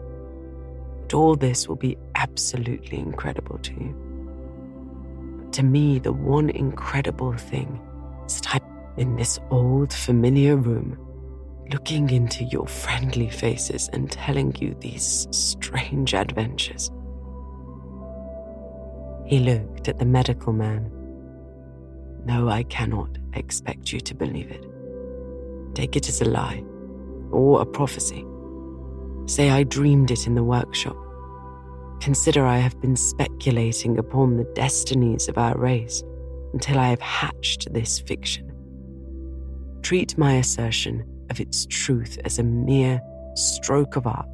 that 1.02 1.14
all 1.14 1.36
this 1.36 1.68
will 1.68 1.76
be 1.76 1.98
absolutely 2.16 2.98
incredible 2.98 3.58
to 3.58 3.74
you. 3.74 5.42
But 5.42 5.52
to 5.56 5.64
me, 5.64 6.00
the 6.00 6.14
one 6.14 6.50
incredible 6.50 7.34
thing 7.34 7.82
is 8.26 8.40
that 8.40 8.56
I'm 8.56 8.62
in 8.96 9.18
this 9.18 9.38
old 9.50 9.92
familiar 9.92 10.56
room, 10.56 10.98
looking 11.74 12.10
into 12.10 12.46
your 12.46 12.68
friendly 12.68 13.30
faces 13.30 13.90
and 13.92 14.10
telling 14.10 14.56
you 14.62 14.78
these 14.80 15.28
strange 15.32 16.14
adventures. 16.14 16.90
He 19.30 19.38
looked 19.38 19.88
at 19.88 20.00
the 20.00 20.06
medical 20.06 20.54
man. 20.54 20.92
No, 22.26 22.50
I 22.50 22.64
cannot 22.64 23.20
expect 23.36 23.94
you 23.94 24.00
to 24.00 24.16
believe 24.16 24.50
it. 24.50 24.66
Take 25.76 25.96
it 25.96 26.10
as 26.10 26.20
a 26.20 26.26
lie 26.26 26.64
or 27.30 27.62
a 27.62 27.66
prophecy. 27.66 28.26
Say 29.28 29.52
I 29.52 29.62
dreamed 29.66 30.10
it 30.10 30.26
in 30.26 30.34
the 30.34 30.44
workshop. 30.44 30.98
Consider 32.02 32.44
I 32.44 32.58
have 32.58 32.82
been 32.82 32.96
speculating 32.96 34.00
upon 34.00 34.38
the 34.38 34.52
destinies 34.56 35.28
of 35.28 35.38
our 35.38 35.56
race 35.56 36.04
until 36.54 36.80
I 36.80 36.88
have 36.88 37.02
hatched 37.02 37.72
this 37.72 38.00
fiction. 38.00 38.52
Treat 39.84 40.18
my 40.18 40.38
assertion 40.38 41.04
of 41.30 41.40
its 41.40 41.68
truth 41.68 42.18
as 42.26 42.40
a 42.40 42.44
mere 42.44 43.00
stroke 43.36 43.96
of 43.96 44.08
art 44.08 44.28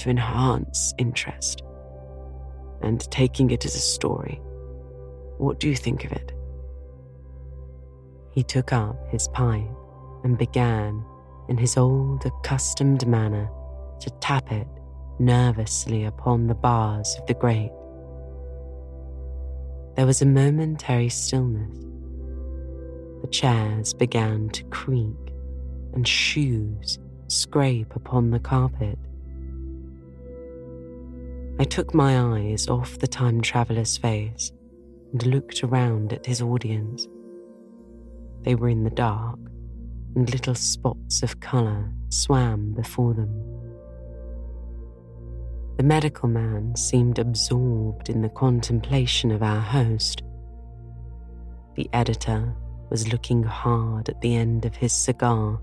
to 0.00 0.10
enhance 0.10 0.92
interest 0.98 1.62
and 2.80 3.00
taking 3.10 3.50
it 3.50 3.64
as 3.64 3.74
a 3.74 3.80
story. 3.80 4.40
What 5.38 5.60
do 5.60 5.68
you 5.68 5.76
think 5.76 6.04
of 6.04 6.12
it? 6.12 6.32
He 8.32 8.42
took 8.42 8.72
up 8.72 8.96
his 9.08 9.28
pipe 9.28 9.64
and 10.24 10.38
began, 10.38 11.04
in 11.48 11.56
his 11.56 11.76
old 11.76 12.24
accustomed 12.26 13.06
manner, 13.06 13.50
to 14.00 14.10
tap 14.20 14.52
it 14.52 14.66
nervously 15.18 16.04
upon 16.04 16.46
the 16.46 16.54
bars 16.54 17.16
of 17.18 17.26
the 17.26 17.34
grate. 17.34 17.72
There 19.96 20.06
was 20.06 20.22
a 20.22 20.26
momentary 20.26 21.08
stillness. 21.08 21.76
The 23.22 23.28
chairs 23.28 23.92
began 23.92 24.48
to 24.50 24.62
creak 24.64 25.32
and 25.92 26.06
shoes 26.06 26.98
scrape 27.26 27.96
upon 27.96 28.30
the 28.30 28.38
carpet. 28.38 28.98
I 31.60 31.64
took 31.64 31.92
my 31.92 32.36
eyes 32.36 32.68
off 32.68 32.98
the 32.98 33.08
time 33.08 33.40
traveller's 33.40 33.96
face 33.96 34.52
and 35.12 35.26
looked 35.26 35.64
around 35.64 36.12
at 36.12 36.24
his 36.24 36.40
audience. 36.40 37.08
They 38.42 38.54
were 38.54 38.68
in 38.68 38.84
the 38.84 38.90
dark, 38.90 39.40
and 40.14 40.30
little 40.30 40.54
spots 40.54 41.24
of 41.24 41.40
colour 41.40 41.92
swam 42.10 42.74
before 42.74 43.12
them. 43.12 43.32
The 45.78 45.82
medical 45.82 46.28
man 46.28 46.76
seemed 46.76 47.18
absorbed 47.18 48.08
in 48.08 48.22
the 48.22 48.28
contemplation 48.28 49.32
of 49.32 49.42
our 49.42 49.60
host. 49.60 50.22
The 51.74 51.90
editor 51.92 52.54
was 52.88 53.12
looking 53.12 53.42
hard 53.42 54.08
at 54.08 54.20
the 54.20 54.36
end 54.36 54.64
of 54.64 54.76
his 54.76 54.92
cigar, 54.92 55.60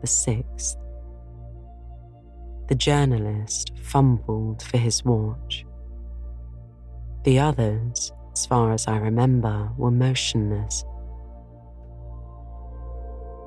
the 0.00 0.06
sixth, 0.08 0.76
the 2.70 2.76
journalist 2.76 3.72
fumbled 3.82 4.62
for 4.62 4.78
his 4.78 5.04
watch. 5.04 5.66
The 7.24 7.40
others, 7.40 8.12
as 8.32 8.46
far 8.46 8.72
as 8.72 8.86
I 8.86 8.96
remember, 8.96 9.68
were 9.76 9.90
motionless. 9.90 10.84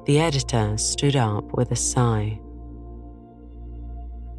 The 0.05 0.19
editor 0.19 0.77
stood 0.77 1.15
up 1.15 1.53
with 1.53 1.71
a 1.71 1.75
sigh. 1.77 2.37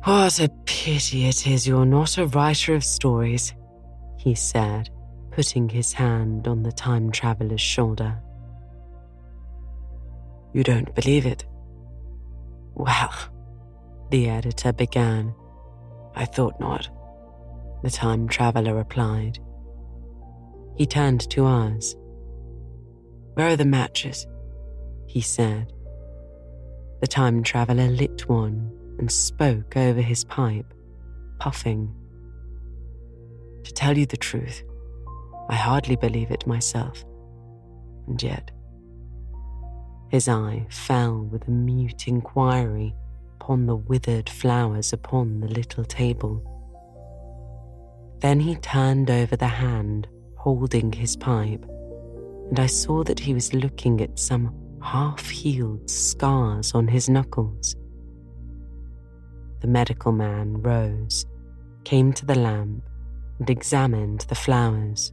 What 0.04 0.38
a 0.38 0.50
pity 0.66 1.28
it 1.28 1.46
is 1.46 1.66
you're 1.66 1.86
not 1.86 2.18
a 2.18 2.26
writer 2.26 2.74
of 2.74 2.84
stories, 2.84 3.54
he 4.18 4.34
said, 4.34 4.90
putting 5.30 5.66
his 5.66 5.94
hand 5.94 6.46
on 6.46 6.62
the 6.62 6.72
time 6.72 7.10
traveler's 7.10 7.62
shoulder. 7.62 8.20
You 10.52 10.62
don't 10.62 10.94
believe 10.94 11.24
it? 11.24 11.46
Well, 12.74 13.14
the 14.14 14.30
editor 14.30 14.72
began. 14.72 15.34
I 16.14 16.24
thought 16.24 16.60
not, 16.60 16.88
the 17.82 17.90
time 17.90 18.28
traveler 18.28 18.72
replied. 18.72 19.40
He 20.76 20.86
turned 20.86 21.28
to 21.30 21.44
us. 21.46 21.96
Where 23.32 23.48
are 23.48 23.56
the 23.56 23.64
matches? 23.64 24.24
He 25.08 25.20
said. 25.20 25.72
The 27.00 27.08
time 27.08 27.42
traveler 27.42 27.88
lit 27.88 28.28
one 28.28 28.70
and 29.00 29.10
spoke 29.10 29.76
over 29.76 30.00
his 30.00 30.22
pipe, 30.22 30.72
puffing. 31.40 31.92
To 33.64 33.72
tell 33.72 33.98
you 33.98 34.06
the 34.06 34.16
truth, 34.16 34.62
I 35.48 35.56
hardly 35.56 35.96
believe 35.96 36.30
it 36.30 36.46
myself. 36.46 37.04
And 38.06 38.22
yet, 38.22 38.52
his 40.08 40.28
eye 40.28 40.68
fell 40.70 41.24
with 41.24 41.48
a 41.48 41.50
mute 41.50 42.06
inquiry 42.06 42.94
upon 43.44 43.66
the 43.66 43.76
withered 43.76 44.30
flowers 44.30 44.94
upon 44.94 45.40
the 45.40 45.48
little 45.48 45.84
table. 45.84 46.42
Then 48.20 48.40
he 48.40 48.56
turned 48.56 49.10
over 49.10 49.36
the 49.36 49.46
hand 49.46 50.08
holding 50.38 50.90
his 50.90 51.14
pipe, 51.14 51.62
and 52.48 52.58
I 52.58 52.64
saw 52.64 53.04
that 53.04 53.20
he 53.20 53.34
was 53.34 53.52
looking 53.52 54.00
at 54.00 54.18
some 54.18 54.54
half 54.82 55.28
healed 55.28 55.90
scars 55.90 56.72
on 56.72 56.88
his 56.88 57.10
knuckles. 57.10 57.76
The 59.60 59.68
medical 59.68 60.12
man 60.12 60.62
rose, 60.62 61.26
came 61.84 62.14
to 62.14 62.24
the 62.24 62.38
lamp, 62.38 62.82
and 63.38 63.50
examined 63.50 64.20
the 64.20 64.34
flowers. 64.34 65.12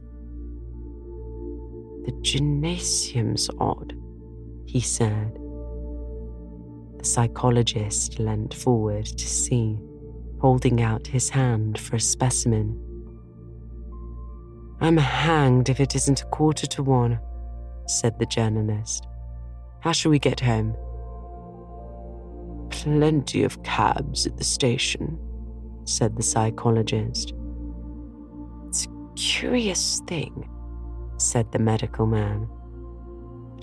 The 2.06 2.12
gynaeceum's 2.22 3.50
odd, 3.58 3.92
he 4.64 4.80
said. 4.80 5.38
The 7.02 7.08
psychologist 7.08 8.20
leant 8.20 8.54
forward 8.54 9.06
to 9.06 9.26
see, 9.26 9.76
holding 10.40 10.80
out 10.80 11.04
his 11.04 11.28
hand 11.30 11.76
for 11.80 11.96
a 11.96 12.00
specimen. 12.00 12.80
I'm 14.80 14.98
hanged 14.98 15.68
if 15.68 15.80
it 15.80 15.96
isn't 15.96 16.22
a 16.22 16.26
quarter 16.26 16.64
to 16.68 16.82
one, 16.84 17.18
said 17.88 18.20
the 18.20 18.26
journalist. 18.26 19.08
How 19.80 19.90
shall 19.90 20.12
we 20.12 20.20
get 20.20 20.38
home? 20.38 20.76
Plenty 22.70 23.42
of 23.42 23.60
cabs 23.64 24.24
at 24.24 24.36
the 24.36 24.44
station, 24.44 25.18
said 25.84 26.16
the 26.16 26.22
psychologist. 26.22 27.34
It's 28.68 28.86
a 28.86 29.14
curious 29.16 30.00
thing, 30.06 30.48
said 31.16 31.50
the 31.50 31.58
medical 31.58 32.06
man. 32.06 32.48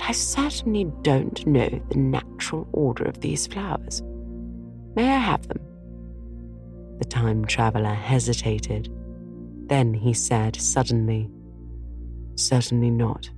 I 0.02 0.12
certainly 0.12 0.86
don't 1.02 1.46
know 1.46 1.70
the 1.90 1.98
natural 1.98 2.68
order 2.72 3.04
of 3.06 3.22
these 3.22 3.48
flowers. 3.48 4.02
May 4.96 5.08
I 5.08 5.18
have 5.18 5.48
them? 5.48 5.60
The 7.00 7.06
time 7.06 7.46
traveler 7.46 7.94
hesitated. 7.94 8.90
Then 9.68 9.94
he 9.94 10.14
said 10.14 10.56
suddenly, 10.56 11.30
Certainly 12.36 12.92
not. 12.92 13.30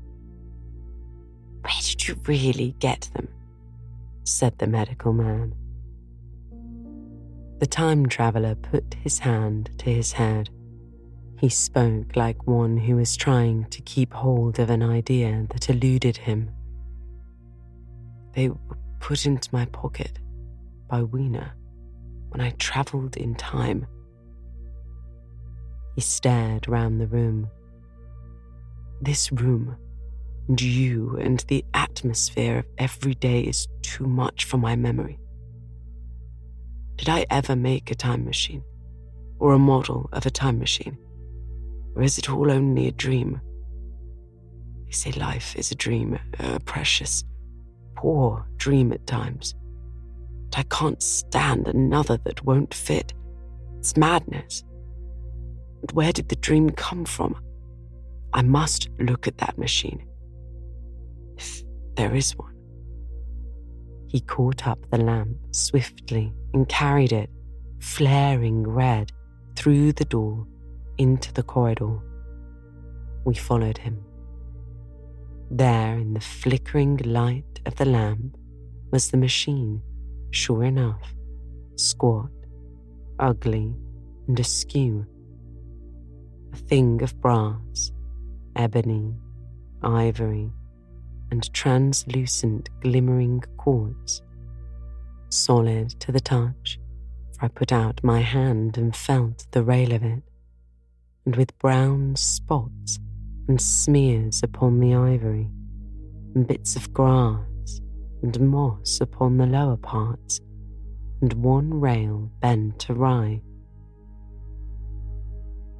Where 1.62 1.74
did 1.82 2.08
you 2.08 2.16
really 2.26 2.76
get 2.80 3.10
them? 3.14 3.28
said 4.24 4.58
the 4.58 4.68
medical 4.68 5.14
man. 5.14 5.56
The 7.60 7.68
time 7.68 8.08
traveler 8.08 8.56
put 8.56 8.96
his 9.04 9.20
hand 9.20 9.72
to 9.80 9.92
his 9.92 10.14
head. 10.14 10.50
He 11.42 11.50
spoke 11.50 12.16
like 12.16 12.46
one 12.46 12.78
who 12.78 12.98
was 12.98 13.18
trying 13.18 13.66
to 13.72 13.82
keep 13.82 14.14
hold 14.14 14.60
of 14.60 14.70
an 14.70 14.84
idea 14.84 15.48
that 15.50 15.72
eluded 15.72 16.16
him. 16.16 16.52
They 18.36 18.50
were 18.50 18.78
put 19.00 19.26
into 19.26 19.50
my 19.52 19.66
pocket 19.66 20.20
by 20.88 21.02
Weena 21.02 21.54
when 22.30 22.42
I 22.42 22.52
travelled 22.60 23.18
in 23.18 23.34
time. 23.34 23.88
He 25.96 26.02
stared 26.02 26.68
round 26.68 27.02
the 27.02 27.08
room. 27.08 27.50
This 29.02 29.32
room 29.32 29.76
and 30.48 30.62
you 30.62 31.18
and 31.18 31.40
the 31.48 31.66
atmosphere 31.74 32.60
of 32.60 32.66
every 32.78 33.16
day 33.16 33.42
is 33.42 33.68
too 33.82 34.06
much 34.06 34.46
for 34.46 34.58
my 34.58 34.76
memory. 34.76 35.18
Did 36.98 37.10
I 37.10 37.26
ever 37.32 37.56
make 37.56 37.90
a 37.90 37.96
time 37.96 38.26
machine? 38.26 38.64
Or 39.40 39.54
a 39.54 39.58
model 39.58 40.08
of 40.14 40.28
a 40.28 40.30
time 40.30 40.60
machine? 40.60 41.00
Or 41.96 42.02
is 42.02 42.18
it 42.18 42.30
all 42.30 42.52
only 42.52 42.88
a 42.88 42.92
dream? 42.92 43.42
They 44.86 44.92
say 44.92 45.12
life 45.12 45.56
is 45.56 45.72
a 45.72 45.76
dream, 45.76 46.18
a 46.40 46.60
precious, 46.60 47.24
poor 47.96 48.48
dream 48.58 48.92
at 48.94 49.08
times. 49.08 49.56
But 50.50 50.60
I 50.60 50.64
can't 50.64 51.02
stand 51.02 51.68
another 51.68 52.18
that 52.26 52.44
won't 52.46 52.74
fit. 52.74 53.14
It's 53.80 53.98
madness. 53.98 54.64
And 55.82 55.92
where 55.94 56.12
did 56.12 56.30
the 56.30 56.36
dream 56.36 56.70
come 56.70 57.06
from? 57.06 57.36
I 58.34 58.42
must 58.42 58.90
look 59.00 59.28
at 59.28 59.38
that 59.40 59.58
machine 59.58 60.06
if 61.38 61.64
there 61.96 62.16
is 62.16 62.38
one. 62.38 62.56
He 64.08 64.22
caught 64.22 64.68
up 64.68 64.80
the 64.92 64.98
lamp 64.98 65.38
swiftly 65.52 66.34
and 66.54 66.68
carried 66.68 67.12
it, 67.12 67.30
flaring 67.80 68.64
red, 68.64 69.12
through 69.56 69.94
the 69.94 70.06
door 70.06 70.46
into 70.98 71.34
the 71.34 71.44
corridor. 71.44 72.00
We 73.26 73.36
followed 73.36 73.78
him. 73.78 74.04
There, 75.50 75.98
in 75.98 76.14
the 76.14 76.22
flickering 76.22 76.98
light 77.04 77.60
of 77.66 77.76
the 77.76 77.86
lamp, 77.86 78.38
was 78.92 79.12
the 79.12 79.18
machine, 79.18 79.82
sure 80.32 80.64
enough, 80.64 81.14
squat, 81.76 82.32
ugly, 83.20 83.76
and 84.28 84.40
askew. 84.40 85.06
A 86.54 86.58
thing 86.58 87.02
of 87.02 87.20
brass, 87.22 87.92
ebony, 88.56 89.14
ivory, 89.84 90.52
and 91.32 91.54
translucent 91.54 92.70
glimmering 92.82 93.42
quartz. 93.58 94.22
Solid 95.30 95.90
to 96.02 96.12
the 96.12 96.20
touch, 96.20 96.80
for 97.38 97.46
I 97.46 97.48
put 97.48 97.72
out 97.72 98.04
my 98.04 98.20
hand 98.20 98.78
and 98.78 98.96
felt 98.96 99.48
the 99.52 99.64
rail 99.64 99.94
of 99.94 100.04
it, 100.04 100.24
and 101.26 101.36
with 101.36 101.58
brown 101.60 102.16
spots 102.16 103.00
and 103.48 103.62
smears 103.62 104.42
upon 104.44 104.80
the 104.80 104.94
ivory, 104.94 105.50
and 106.36 106.48
bits 106.48 106.76
of 106.76 106.94
grass 106.94 107.82
and 108.24 108.40
moss 108.40 109.02
upon 109.02 109.38
the 109.38 109.46
lower 109.46 109.78
parts, 109.78 110.40
and 111.22 111.34
one 111.34 111.74
rail 111.74 112.32
bent 112.40 112.90
awry. 112.90 113.42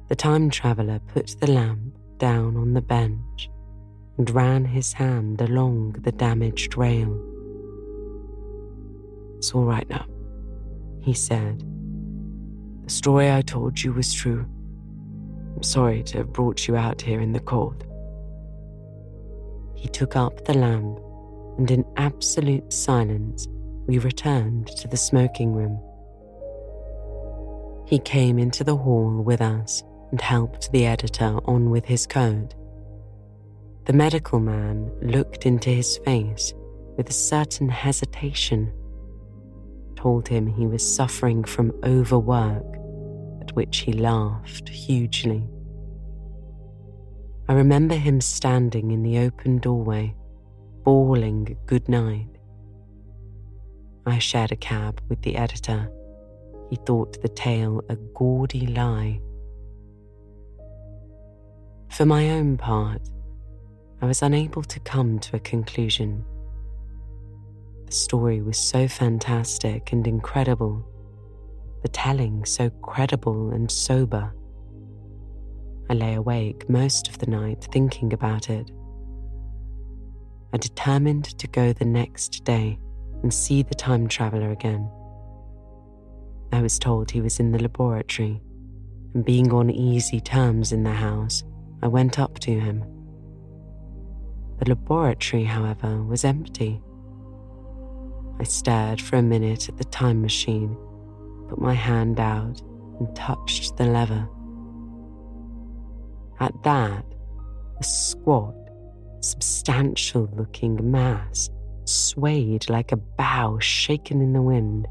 The 0.08 0.16
time 0.16 0.50
traveller 0.50 1.00
put 1.08 1.36
the 1.40 1.50
lamp 1.50 1.96
down 2.18 2.56
on 2.56 2.74
the 2.74 2.82
bench 2.82 3.48
and 4.18 4.28
ran 4.30 4.64
his 4.64 4.92
hand 4.92 5.40
along 5.40 5.92
the 6.02 6.12
damaged 6.12 6.76
rail. 6.76 7.18
It's 9.38 9.52
all 9.52 9.64
right 9.64 9.88
now, 9.88 10.06
he 11.00 11.14
said. 11.14 11.64
The 12.84 12.90
story 12.90 13.32
I 13.32 13.42
told 13.42 13.82
you 13.82 13.92
was 13.92 14.12
true. 14.12 14.46
Sorry 15.62 16.02
to 16.04 16.18
have 16.18 16.32
brought 16.32 16.66
you 16.66 16.76
out 16.76 17.00
here 17.00 17.20
in 17.20 17.32
the 17.32 17.40
cold. 17.40 17.84
He 19.76 19.88
took 19.88 20.16
up 20.16 20.44
the 20.44 20.54
lamp, 20.54 20.98
and 21.56 21.70
in 21.70 21.84
absolute 21.96 22.72
silence, 22.72 23.46
we 23.86 23.98
returned 23.98 24.66
to 24.68 24.88
the 24.88 24.96
smoking 24.96 25.54
room. 25.54 25.80
He 27.86 27.98
came 27.98 28.38
into 28.38 28.64
the 28.64 28.76
hall 28.76 29.22
with 29.22 29.40
us 29.40 29.84
and 30.10 30.20
helped 30.20 30.72
the 30.72 30.84
editor 30.84 31.38
on 31.44 31.70
with 31.70 31.84
his 31.84 32.06
coat. 32.06 32.54
The 33.86 33.92
medical 33.92 34.40
man 34.40 34.90
looked 35.00 35.46
into 35.46 35.70
his 35.70 35.98
face 35.98 36.54
with 36.96 37.08
a 37.08 37.12
certain 37.12 37.68
hesitation, 37.68 38.72
told 39.96 40.26
him 40.28 40.46
he 40.46 40.66
was 40.66 40.82
suffering 40.82 41.44
from 41.44 41.72
overwork, 41.84 42.66
at 43.40 43.54
which 43.56 43.78
he 43.78 43.92
laughed 43.92 44.68
hugely. 44.68 45.48
I 47.52 47.54
remember 47.54 47.96
him 47.96 48.22
standing 48.22 48.92
in 48.92 49.02
the 49.02 49.18
open 49.18 49.58
doorway, 49.58 50.14
bawling 50.84 51.58
good 51.66 51.86
night. 51.86 52.38
I 54.06 54.20
shared 54.20 54.52
a 54.52 54.56
cab 54.56 55.02
with 55.10 55.20
the 55.20 55.36
editor. 55.36 55.92
He 56.70 56.76
thought 56.76 57.20
the 57.20 57.28
tale 57.28 57.82
a 57.90 57.96
gaudy 57.96 58.68
lie. 58.68 59.20
For 61.90 62.06
my 62.06 62.30
own 62.30 62.56
part, 62.56 63.02
I 64.00 64.06
was 64.06 64.22
unable 64.22 64.62
to 64.62 64.80
come 64.80 65.18
to 65.18 65.36
a 65.36 65.40
conclusion. 65.40 66.24
The 67.84 67.92
story 67.92 68.40
was 68.40 68.56
so 68.56 68.88
fantastic 68.88 69.92
and 69.92 70.06
incredible, 70.06 70.82
the 71.82 71.88
telling 71.88 72.46
so 72.46 72.70
credible 72.80 73.50
and 73.50 73.70
sober. 73.70 74.32
I 75.90 75.94
lay 75.94 76.14
awake 76.14 76.68
most 76.68 77.08
of 77.08 77.18
the 77.18 77.26
night 77.26 77.66
thinking 77.70 78.12
about 78.12 78.48
it. 78.50 78.70
I 80.52 80.58
determined 80.58 81.24
to 81.38 81.46
go 81.46 81.72
the 81.72 81.84
next 81.84 82.44
day 82.44 82.78
and 83.22 83.32
see 83.32 83.62
the 83.62 83.74
time 83.74 84.08
traveler 84.08 84.50
again. 84.50 84.90
I 86.52 86.60
was 86.60 86.78
told 86.78 87.10
he 87.10 87.20
was 87.20 87.40
in 87.40 87.52
the 87.52 87.62
laboratory, 87.62 88.42
and 89.14 89.24
being 89.24 89.52
on 89.52 89.70
easy 89.70 90.20
terms 90.20 90.72
in 90.72 90.82
the 90.82 90.92
house, 90.92 91.42
I 91.82 91.88
went 91.88 92.18
up 92.18 92.38
to 92.40 92.58
him. 92.58 92.84
The 94.58 94.68
laboratory, 94.68 95.44
however, 95.44 96.02
was 96.02 96.24
empty. 96.24 96.82
I 98.38 98.44
stared 98.44 99.00
for 99.00 99.16
a 99.16 99.22
minute 99.22 99.68
at 99.68 99.78
the 99.78 99.84
time 99.84 100.20
machine, 100.20 100.76
put 101.48 101.60
my 101.60 101.74
hand 101.74 102.20
out, 102.20 102.60
and 102.98 103.14
touched 103.16 103.76
the 103.76 103.86
lever. 103.86 104.28
At 106.42 106.60
that, 106.64 107.04
a 107.78 107.84
squat, 107.84 108.56
substantial 109.20 110.28
looking 110.36 110.90
mass 110.90 111.48
swayed 111.84 112.68
like 112.68 112.90
a 112.90 112.96
bough 112.96 113.60
shaken 113.60 114.20
in 114.20 114.32
the 114.32 114.42
wind. 114.42 114.88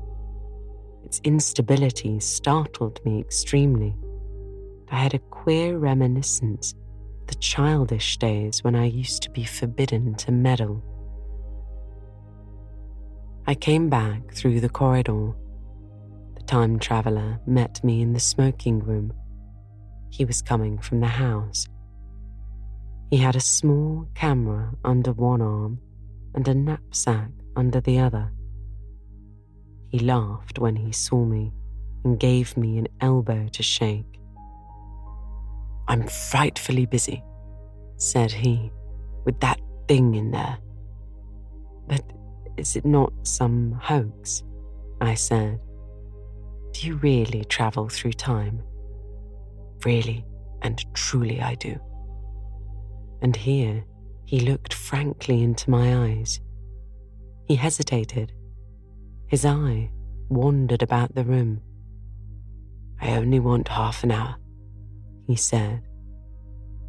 Its 1.04 1.20
instability 1.26 2.22
startled 2.22 3.04
me 3.04 3.20
extremely. 3.20 3.94
I 4.92 4.96
had 4.96 5.14
a 5.14 5.20
queer 5.20 5.78
reminiscence 5.78 6.72
of 6.72 7.28
the 7.28 7.36
childish 7.36 8.16
days 8.16 8.64
when 8.64 8.74
I 8.74 8.86
used 8.86 9.22
to 9.24 9.30
be 9.30 9.44
forbidden 9.44 10.16
to 10.20 10.32
meddle. 10.32 10.82
I 13.46 13.56
came 13.56 13.90
back 13.90 14.34
through 14.34 14.62
the 14.62 14.70
corridor. 14.70 15.34
The 16.36 16.44
time 16.44 16.80
traveler 16.80 17.42
met 17.46 17.84
me 17.84 18.02
in 18.02 18.14
the 18.14 18.22
smoking 18.22 18.80
room. 18.80 19.12
He 20.12 20.26
was 20.26 20.42
coming 20.42 20.78
from 20.78 21.00
the 21.00 21.08
house. 21.08 21.66
He 23.10 23.18
had 23.18 23.36
a 23.36 23.42
small 23.42 24.08
camera 24.14 24.74
under 24.84 25.14
one 25.14 25.42
arm 25.42 25.80
and 26.36 26.48
a 26.48 26.54
knapsack 26.54 27.30
under 27.56 27.82
the 27.82 28.00
other. 28.00 28.32
He 29.90 30.00
laughed 30.00 30.60
when 30.60 30.76
he 30.76 30.92
saw 30.92 31.26
me 31.26 31.52
and 32.04 32.20
gave 32.20 32.56
me 32.56 32.78
an 32.78 32.88
elbow 33.00 33.48
to 33.54 33.64
shake. 33.64 34.20
I'm 35.88 36.08
frightfully 36.08 36.86
busy, 36.86 37.24
said 37.98 38.32
he, 38.32 38.72
with 39.26 39.40
that 39.42 39.60
thing 39.88 40.16
in 40.16 40.32
there. 40.32 40.58
But 41.88 42.04
is 42.58 42.76
it 42.76 42.86
not 42.86 43.12
some 43.24 43.80
hoax? 43.82 44.44
I 45.00 45.16
said. 45.16 45.60
Do 46.74 46.88
you 46.88 46.96
really 46.96 47.44
travel 47.46 47.90
through 47.90 48.14
time? 48.14 48.64
Really 49.86 50.26
and 50.62 50.84
truly, 50.94 51.42
I 51.42 51.56
do. 51.56 51.80
And 53.22 53.36
here 53.36 53.84
he 54.26 54.40
looked 54.40 54.74
frankly 54.74 55.44
into 55.44 55.70
my 55.70 56.08
eyes. 56.08 56.40
He 57.48 57.56
hesitated. 57.56 58.32
His 59.28 59.46
eye 59.46 59.92
wandered 60.30 60.82
about 60.84 61.16
the 61.16 61.24
room. 61.24 61.62
I 63.00 63.18
only 63.18 63.40
want 63.40 63.68
half 63.68 64.04
an 64.04 64.12
hour, 64.12 64.36
he 65.28 65.36
said. 65.36 65.82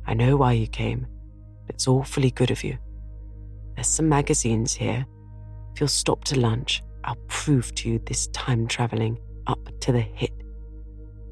I 0.06 0.14
know 0.14 0.36
why 0.36 0.52
you 0.52 0.66
came. 0.66 1.06
It's 1.68 1.88
awfully 1.88 2.30
good 2.30 2.50
of 2.50 2.62
you. 2.62 2.76
There's 3.74 3.86
some 3.86 4.08
magazines 4.08 4.74
here. 4.74 5.06
If 5.72 5.80
you'll 5.80 5.88
stop 5.88 6.24
to 6.24 6.38
lunch, 6.38 6.82
I'll 7.04 7.16
prove 7.28 7.74
to 7.76 7.88
you 7.88 8.00
this 8.06 8.26
time 8.28 8.66
travelling 8.66 9.18
up 9.46 9.68
to 9.80 9.92
the 9.92 10.00
hit. 10.00 10.32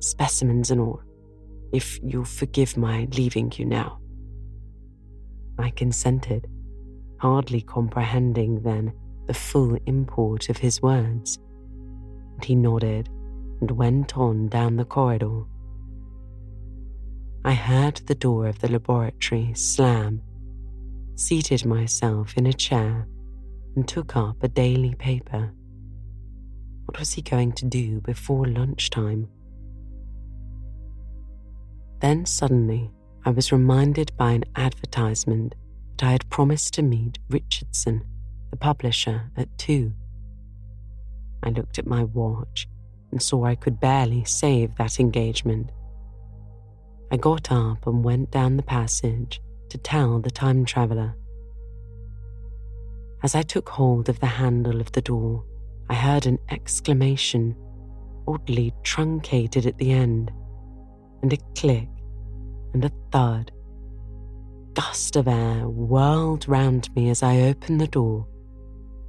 Specimens 0.01 0.71
and 0.71 0.81
all. 0.81 1.03
If 1.73 2.01
you'll 2.03 2.25
forgive 2.25 2.77
my 2.77 3.07
leaving 3.13 3.53
you 3.57 3.65
now. 3.65 4.01
I 5.59 5.71
consented, 5.71 6.49
hardly 7.19 7.61
comprehending 7.61 8.63
then 8.63 8.93
the 9.27 9.35
full 9.35 9.79
import 9.87 10.49
of 10.49 10.57
his 10.57 10.83
words. 10.83 11.39
And 12.35 12.45
he 12.45 12.57
nodded 12.57 13.09
and 13.61 13.71
went 13.71 14.17
on 14.17 14.49
down 14.49 14.77
the 14.77 14.85
corridor. 14.85 15.45
I 17.45 17.53
heard 17.55 17.97
the 18.07 18.15
door 18.15 18.47
of 18.47 18.59
the 18.59 18.71
laboratory 18.71 19.53
slam, 19.55 20.23
seated 21.15 21.65
myself 21.65 22.37
in 22.37 22.47
a 22.47 22.53
chair, 22.53 23.07
and 23.77 23.87
took 23.87 24.17
up 24.17 24.43
a 24.43 24.49
daily 24.49 24.95
paper. 24.95 25.53
What 26.87 26.99
was 26.99 27.13
he 27.13 27.23
going 27.23 27.53
to 27.53 27.67
do 27.67 28.01
before 28.01 28.47
lunchtime? 28.47 29.29
Then 32.01 32.25
suddenly, 32.25 32.91
I 33.25 33.31
was 33.31 33.53
reminded 33.53 34.17
by 34.17 34.33
an 34.33 34.45
advertisement 34.57 35.55
that 35.99 36.07
I 36.07 36.13
had 36.13 36.31
promised 36.31 36.75
to 36.75 36.83
meet 36.83 37.19
Richardson, 37.29 38.03
the 38.51 38.57
publisher, 38.57 39.31
at 39.37 39.57
two. 39.59 39.93
I 41.43 41.51
looked 41.51 41.79
at 41.79 41.87
my 41.87 42.05
watch 42.05 42.67
and 43.11 43.23
saw 43.23 43.45
I 43.45 43.55
could 43.55 43.81
barely 43.81 44.25
save 44.25 44.77
that 44.77 44.99
engagement. 44.99 45.71
I 47.13 47.17
got 47.17 47.53
up 47.53 47.87
and 47.87 48.05
went 48.05 48.31
down 48.31 48.57
the 48.57 48.63
passage 48.63 49.43
to 49.69 49.79
tell 49.79 50.21
the 50.21 50.31
time 50.31 50.65
traveller. 50.65 51.15
As 53.23 53.35
I 53.35 53.43
took 53.43 53.69
hold 53.69 54.09
of 54.09 54.21
the 54.21 54.27
handle 54.27 54.81
of 54.81 54.93
the 54.93 55.03
door, 55.03 55.45
I 55.91 55.95
heard 55.95 56.25
an 56.25 56.39
exclamation, 56.49 57.55
oddly 58.27 58.73
truncated 58.85 59.67
at 59.67 59.77
the 59.77 59.93
end, 59.93 60.33
and 61.23 61.33
a 61.33 61.37
click 61.57 61.89
and 62.73 62.85
a 62.85 62.91
thud. 63.11 63.53
Gust 64.75 65.17
of 65.17 65.29
air 65.29 65.69
whirled 65.69 66.49
round 66.49 66.95
me 66.95 67.11
as 67.11 67.23
I 67.23 67.41
opened 67.43 67.81
the 67.81 67.87
door, 67.87 68.27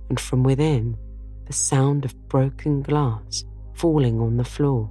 and 0.09 0.20
from 0.20 0.43
within, 0.43 0.97
the 1.45 1.53
sound 1.53 2.05
of 2.05 2.16
broken 2.28 2.82
glass 2.82 3.45
falling 3.74 4.20
on 4.20 4.38
the 4.38 4.43
floor. 4.43 4.89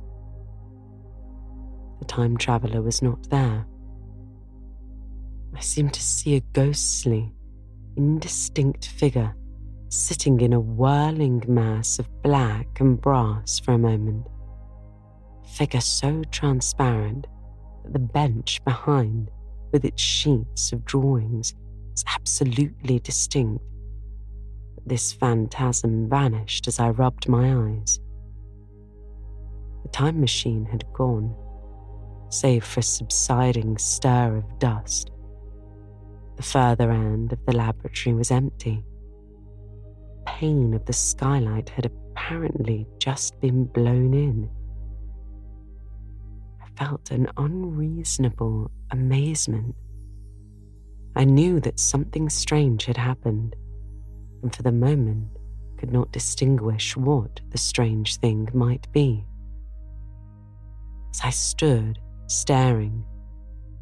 The 1.98 2.04
time 2.06 2.36
traveller 2.36 2.82
was 2.82 3.02
not 3.02 3.28
there. 3.30 3.66
I 5.54 5.60
seemed 5.60 5.94
to 5.94 6.02
see 6.02 6.36
a 6.36 6.40
ghostly, 6.52 7.32
indistinct 7.96 8.86
figure 8.86 9.34
sitting 9.90 10.40
in 10.40 10.52
a 10.52 10.60
whirling 10.60 11.42
mass 11.48 11.98
of 11.98 12.08
black 12.22 12.80
and 12.80 13.00
brass 13.00 13.58
for 13.58 13.72
a 13.72 13.78
moment. 13.78 14.26
Figure 15.50 15.80
so 15.80 16.22
transparent 16.30 17.26
that 17.84 17.92
the 17.92 17.98
bench 17.98 18.64
behind, 18.64 19.30
with 19.72 19.84
its 19.84 20.00
sheets 20.00 20.72
of 20.72 20.84
drawings, 20.84 21.54
was 21.90 22.04
absolutely 22.14 22.98
distinct. 23.00 23.62
this 24.86 25.12
phantasm 25.12 26.08
vanished 26.08 26.66
as 26.66 26.80
I 26.80 26.90
rubbed 26.90 27.28
my 27.28 27.52
eyes. 27.54 28.00
The 29.82 29.88
time 29.90 30.20
machine 30.20 30.64
had 30.64 30.84
gone, 30.92 31.34
save 32.30 32.64
for 32.64 32.80
a 32.80 32.82
subsiding 32.82 33.76
stir 33.78 34.36
of 34.36 34.58
dust. 34.58 35.10
The 36.36 36.42
further 36.42 36.90
end 36.90 37.32
of 37.32 37.44
the 37.44 37.56
laboratory 37.56 38.14
was 38.14 38.30
empty. 38.30 38.82
The 40.16 40.22
pane 40.26 40.74
of 40.74 40.86
the 40.86 40.92
skylight 40.92 41.68
had 41.68 41.86
apparently 41.86 42.86
just 42.98 43.38
been 43.40 43.64
blown 43.64 44.14
in 44.14 44.48
felt 46.80 47.10
an 47.10 47.28
unreasonable 47.36 48.70
amazement. 48.90 49.74
I 51.14 51.24
knew 51.24 51.60
that 51.60 51.78
something 51.78 52.30
strange 52.30 52.86
had 52.86 52.96
happened, 52.96 53.54
and 54.42 54.54
for 54.54 54.62
the 54.62 54.72
moment 54.72 55.28
could 55.76 55.92
not 55.92 56.10
distinguish 56.10 56.96
what 56.96 57.38
the 57.50 57.58
strange 57.58 58.16
thing 58.16 58.48
might 58.54 58.90
be. 58.92 59.26
As 61.12 61.20
I 61.22 61.30
stood 61.30 61.98
staring, 62.28 63.04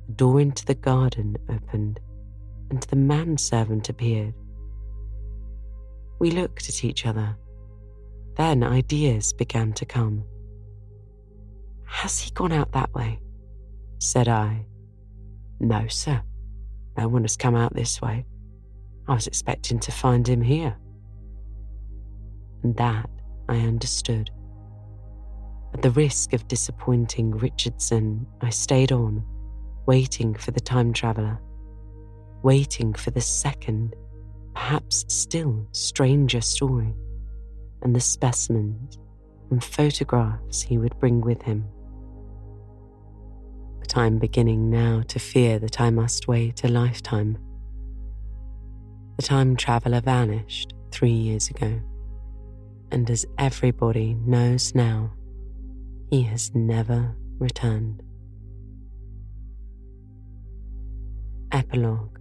the 0.09 0.15
door 0.15 0.41
into 0.41 0.67
the 0.67 0.75
garden 0.75 1.37
opened, 1.49 2.01
and 2.71 2.83
the 2.83 2.97
manservant 2.97 3.89
appeared. 3.89 4.35
We 6.19 6.33
looked 6.33 6.69
at 6.69 6.83
each 6.83 7.07
other. 7.07 7.37
Then 8.37 8.65
ideas 8.65 9.33
began 9.33 9.73
to 9.75 9.87
come. 9.87 10.25
Has 11.89 12.20
he 12.20 12.30
gone 12.30 12.53
out 12.53 12.72
that 12.72 12.95
way? 12.95 13.20
said 13.99 14.28
I. 14.28 14.66
No, 15.59 15.89
sir. 15.89 16.22
No 16.97 17.09
one 17.09 17.22
has 17.22 17.36
come 17.36 17.57
out 17.57 17.74
this 17.74 18.01
way. 18.01 18.24
I 19.09 19.14
was 19.14 19.26
expecting 19.26 19.80
to 19.80 19.91
find 19.91 20.28
him 20.28 20.41
here. 20.41 20.76
And 22.62 22.76
that 22.76 23.11
I 23.49 23.57
understood. 23.57 24.30
At 25.74 25.82
the 25.82 25.91
risk 25.91 26.32
of 26.32 26.47
disappointing 26.47 27.32
Richardson, 27.32 28.26
I 28.43 28.51
stayed 28.51 28.93
on, 28.93 29.24
waiting 29.86 30.34
for 30.34 30.51
the 30.51 30.61
time 30.61 30.93
traveller, 30.93 31.41
waiting 32.43 32.95
for 32.95 33.11
the 33.11 33.20
second, 33.20 33.97
perhaps 34.55 35.05
still 35.09 35.66
stranger 35.72 36.41
story, 36.41 36.95
and 37.82 37.95
the 37.95 38.01
specimens 38.01 38.99
and 39.51 39.62
photographs 39.64 40.61
he 40.62 40.78
would 40.78 40.99
bring 41.01 41.20
with 41.20 41.43
him. 41.43 41.64
I'm 43.97 44.18
beginning 44.18 44.70
now 44.70 45.03
to 45.09 45.18
fear 45.18 45.59
that 45.59 45.80
I 45.80 45.91
must 45.91 46.28
wait 46.28 46.64
a 46.64 46.68
lifetime. 46.68 47.39
The 49.16 49.22
time 49.22 49.57
traveller 49.57 50.01
vanished 50.01 50.74
three 50.91 51.12
years 51.12 51.49
ago, 51.49 51.80
and 52.91 53.09
as 53.11 53.26
everybody 53.39 54.14
knows 54.14 54.74
now, 54.74 55.12
he 56.11 56.22
has 56.22 56.55
never 56.55 57.16
returned. 57.39 58.03
Epilogue 61.53 62.18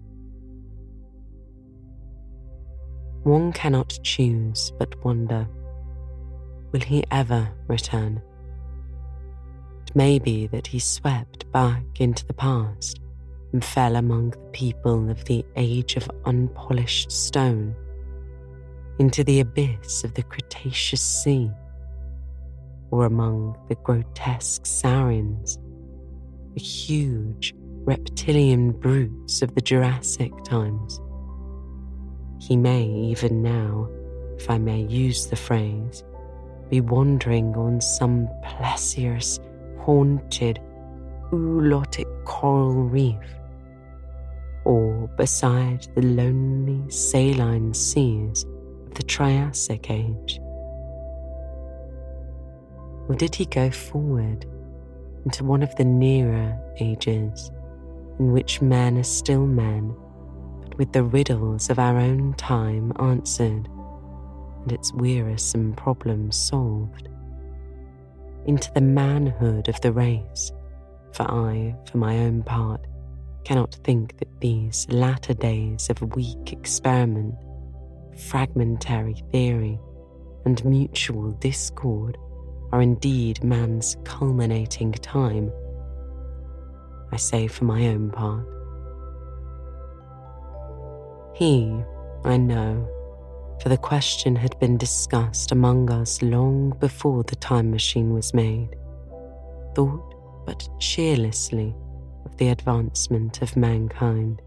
one 3.28 3.52
cannot 3.52 4.00
choose 4.04 4.72
but 4.80 5.04
wonder 5.04 5.46
will 6.72 6.80
he 6.80 7.04
ever 7.12 7.52
return? 7.68 8.22
It 9.88 9.96
may 9.96 10.20
be 10.20 10.48
that 10.48 10.68
he 10.68 10.80
swept 10.80 11.50
back 11.54 12.02
into 12.02 12.26
the 12.26 12.34
past 12.34 13.00
and 13.54 13.64
fell 13.64 13.96
among 13.96 14.32
the 14.32 14.50
people 14.52 15.10
of 15.10 15.24
the 15.26 15.46
age 15.56 15.96
of 15.96 16.12
unpolished 16.26 17.10
stone, 17.10 17.74
into 19.00 19.24
the 19.24 19.40
abyss 19.40 20.04
of 20.04 20.14
the 20.14 20.24
Cretaceous 20.24 21.02
Sea, 21.02 21.50
or 22.92 23.06
among 23.06 23.58
the 23.70 23.76
grotesque 23.76 24.66
saurians, 24.66 25.58
the 26.54 26.62
huge 26.62 27.56
reptilian 27.86 28.74
brutes 28.74 29.42
of 29.42 29.56
the 29.56 29.62
Jurassic 29.62 30.34
times. 30.44 31.00
He 32.42 32.58
may 32.58 32.84
even 32.84 33.42
now, 33.42 33.90
if 34.38 34.50
I 34.50 34.58
may 34.58 34.82
use 34.82 35.28
the 35.28 35.38
phrase, 35.38 36.04
be 36.70 36.82
wandering 36.82 37.56
on 37.56 37.80
some 37.80 38.28
plesiosaur 38.44 39.47
haunted 39.88 40.60
oolitic 41.32 42.06
coral 42.26 42.74
reef, 42.74 43.16
or 44.66 45.08
beside 45.16 45.88
the 45.96 46.02
lonely 46.02 46.92
saline 46.92 47.74
seas 47.74 48.44
of 48.86 48.96
the 48.96 49.04
Triassic 49.04 49.90
Age? 49.90 50.42
Or 53.08 53.16
did 53.16 53.34
he 53.34 53.46
go 53.46 53.72
forward 53.72 54.46
into 55.24 55.46
one 55.46 55.64
of 55.64 55.74
the 55.78 55.86
nearer 55.86 56.60
ages 56.82 57.50
in 58.20 58.34
which 58.34 58.62
men 58.62 58.98
are 58.98 59.04
still 59.04 59.48
men, 59.48 59.96
but 60.64 60.78
with 60.78 60.92
the 60.92 61.04
riddles 61.04 61.70
of 61.70 61.80
our 61.80 61.98
own 61.98 62.34
time 62.34 62.92
answered 63.00 63.70
and 64.64 64.72
its 64.74 64.94
wearisome 64.94 65.72
problems 65.76 66.36
solved? 66.36 67.08
Into 68.48 68.72
the 68.72 68.82
manhood 68.82 69.68
of 69.68 69.82
the 69.82 69.92
race, 69.92 70.54
for 71.12 71.30
I, 71.30 71.76
for 71.92 71.98
my 71.98 72.20
own 72.20 72.44
part, 72.44 72.80
cannot 73.44 73.76
think 73.84 74.18
that 74.20 74.40
these 74.40 74.88
latter 74.90 75.34
days 75.34 75.90
of 75.90 76.16
weak 76.16 76.54
experiment, 76.54 77.36
fragmentary 78.18 79.22
theory, 79.34 79.78
and 80.46 80.64
mutual 80.64 81.32
discord 81.32 82.18
are 82.72 82.82
indeed 82.82 83.44
man's 83.44 83.98
culminating 84.06 84.94
time. 84.94 85.52
I 87.12 87.18
say 87.18 87.48
for 87.48 87.66
my 87.66 87.88
own 87.88 88.12
part. 88.12 88.46
He, 91.36 91.84
I 92.24 92.38
know, 92.38 92.88
for 93.62 93.70
the 93.70 93.78
question 93.78 94.36
had 94.36 94.60
been 94.60 94.78
discussed 94.78 95.52
among 95.52 95.90
us 95.92 96.22
long 96.22 96.76
before 96.80 97.24
the 97.24 97.36
time 97.36 97.72
machine 97.72 98.14
was 98.14 98.34
made, 98.34 98.76
thought 99.76 100.46
but 100.46 100.68
cheerlessly 100.80 101.76
of 102.26 102.38
the 102.38 102.50
advancement 102.50 103.42
of 103.42 103.58
mankind, 103.58 104.42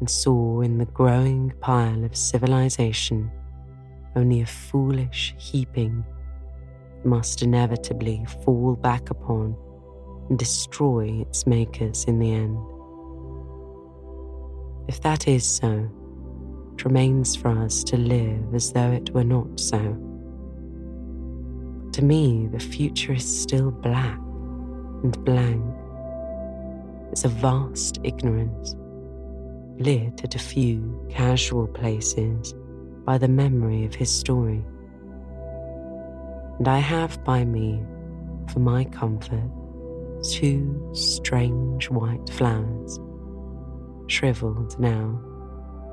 and 0.00 0.10
saw 0.10 0.60
in 0.60 0.78
the 0.78 0.86
growing 0.86 1.52
pile 1.60 2.04
of 2.04 2.16
civilization 2.16 3.30
only 4.16 4.40
a 4.40 4.46
foolish 4.46 5.34
heaping 5.38 6.04
must 7.04 7.42
inevitably 7.42 8.24
fall 8.44 8.76
back 8.76 9.10
upon 9.10 9.56
and 10.28 10.38
destroy 10.38 11.06
its 11.20 11.46
makers 11.46 12.04
in 12.04 12.18
the 12.18 12.32
end. 12.32 12.58
If 14.88 15.00
that 15.02 15.28
is 15.28 15.46
so, 15.46 15.90
remains 16.82 17.36
for 17.36 17.48
us 17.48 17.84
to 17.84 17.96
live 17.96 18.54
as 18.54 18.72
though 18.72 18.90
it 18.90 19.10
were 19.10 19.24
not 19.24 19.60
so. 19.60 19.78
To 21.92 22.02
me, 22.02 22.48
the 22.48 22.58
future 22.58 23.12
is 23.12 23.42
still 23.42 23.70
black 23.70 24.18
and 25.04 25.24
blank. 25.24 25.62
It's 27.12 27.24
a 27.24 27.28
vast 27.28 28.00
ignorance, 28.02 28.74
lit 29.78 30.24
at 30.24 30.34
a 30.34 30.38
few 30.38 31.06
casual 31.10 31.66
places 31.68 32.54
by 33.04 33.18
the 33.18 33.28
memory 33.28 33.84
of 33.84 33.94
his 33.94 34.10
story. 34.10 34.64
And 36.58 36.66
I 36.66 36.78
have 36.78 37.22
by 37.24 37.44
me, 37.44 37.80
for 38.52 38.60
my 38.60 38.84
comfort, 38.84 39.50
two 40.24 40.90
strange 40.94 41.90
white 41.90 42.28
flowers, 42.30 42.98
shriveled 44.06 44.78
now, 44.80 45.20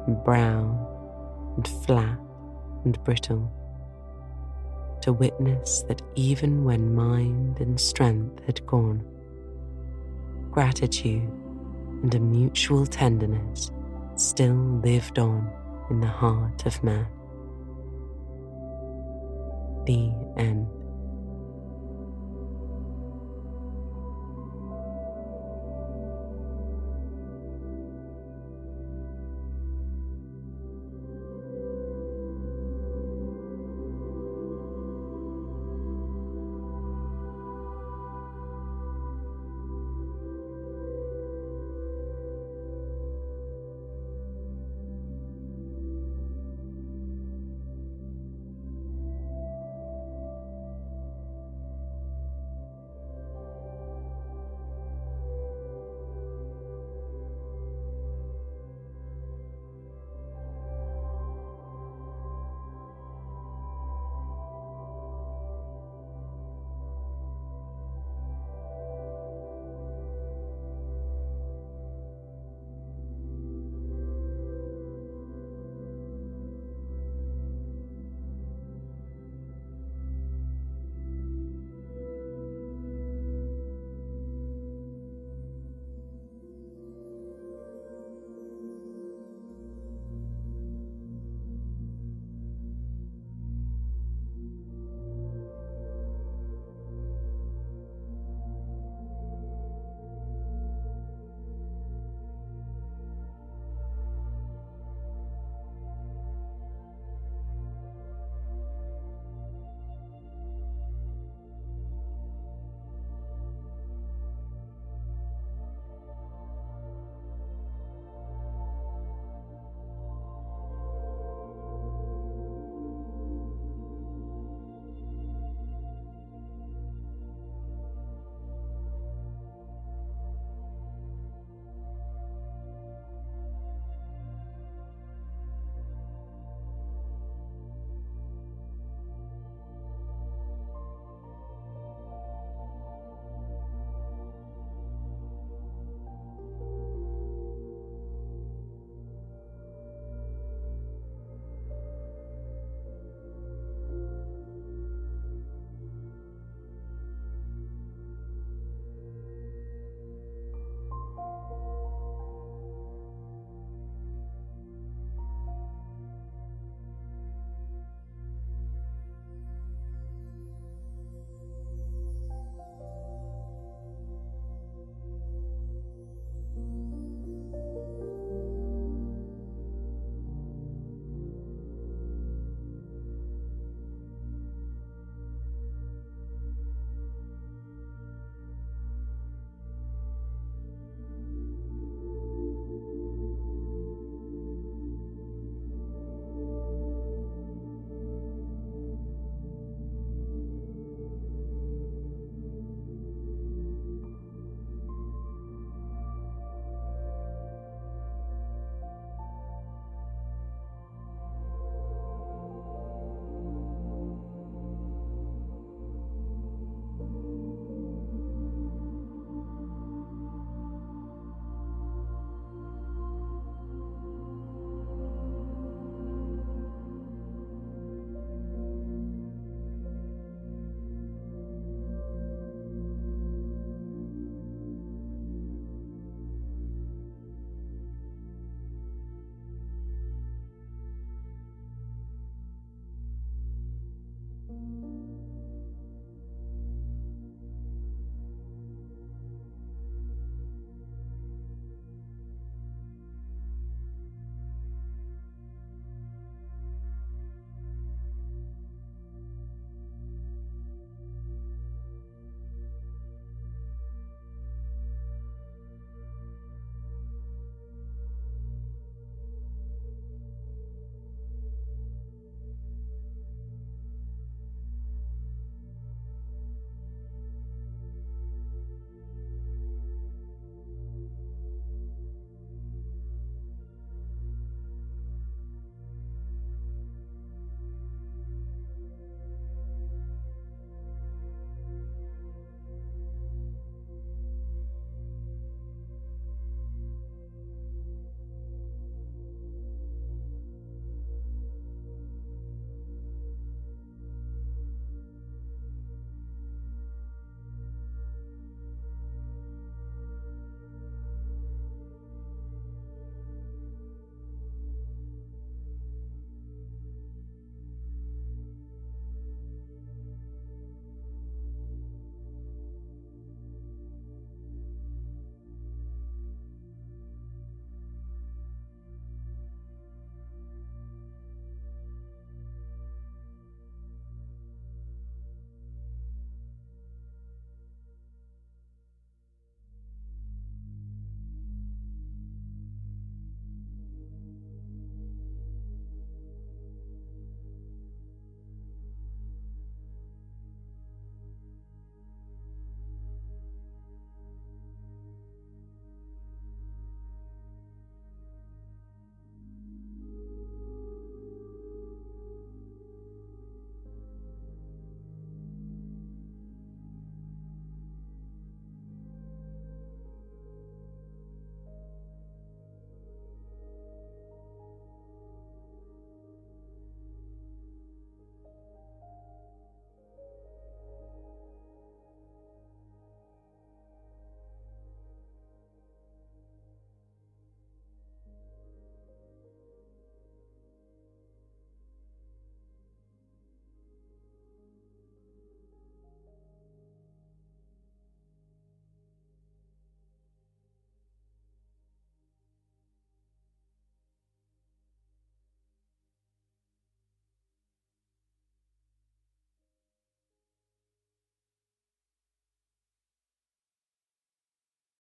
brown 0.08 0.88
and 1.56 1.68
flat 1.86 2.18
and 2.86 3.02
brittle 3.04 3.52
to 5.02 5.14
witness 5.14 5.84
that 5.88 6.02
even 6.16 6.64
when 6.64 6.94
mind 6.94 7.60
and 7.60 7.80
strength 7.80 8.44
had 8.46 8.66
gone, 8.66 9.04
gratitude 10.52 11.30
and 12.04 12.14
a 12.14 12.20
mutual 12.20 12.86
tenderness 12.86 13.72
still 14.16 14.56
lived 14.84 15.20
on 15.20 15.50
in 15.90 16.00
the 16.00 16.08
heart 16.08 16.66
of 16.66 16.84
man. 16.84 17.08
The 19.86 20.12
end. 20.38 20.68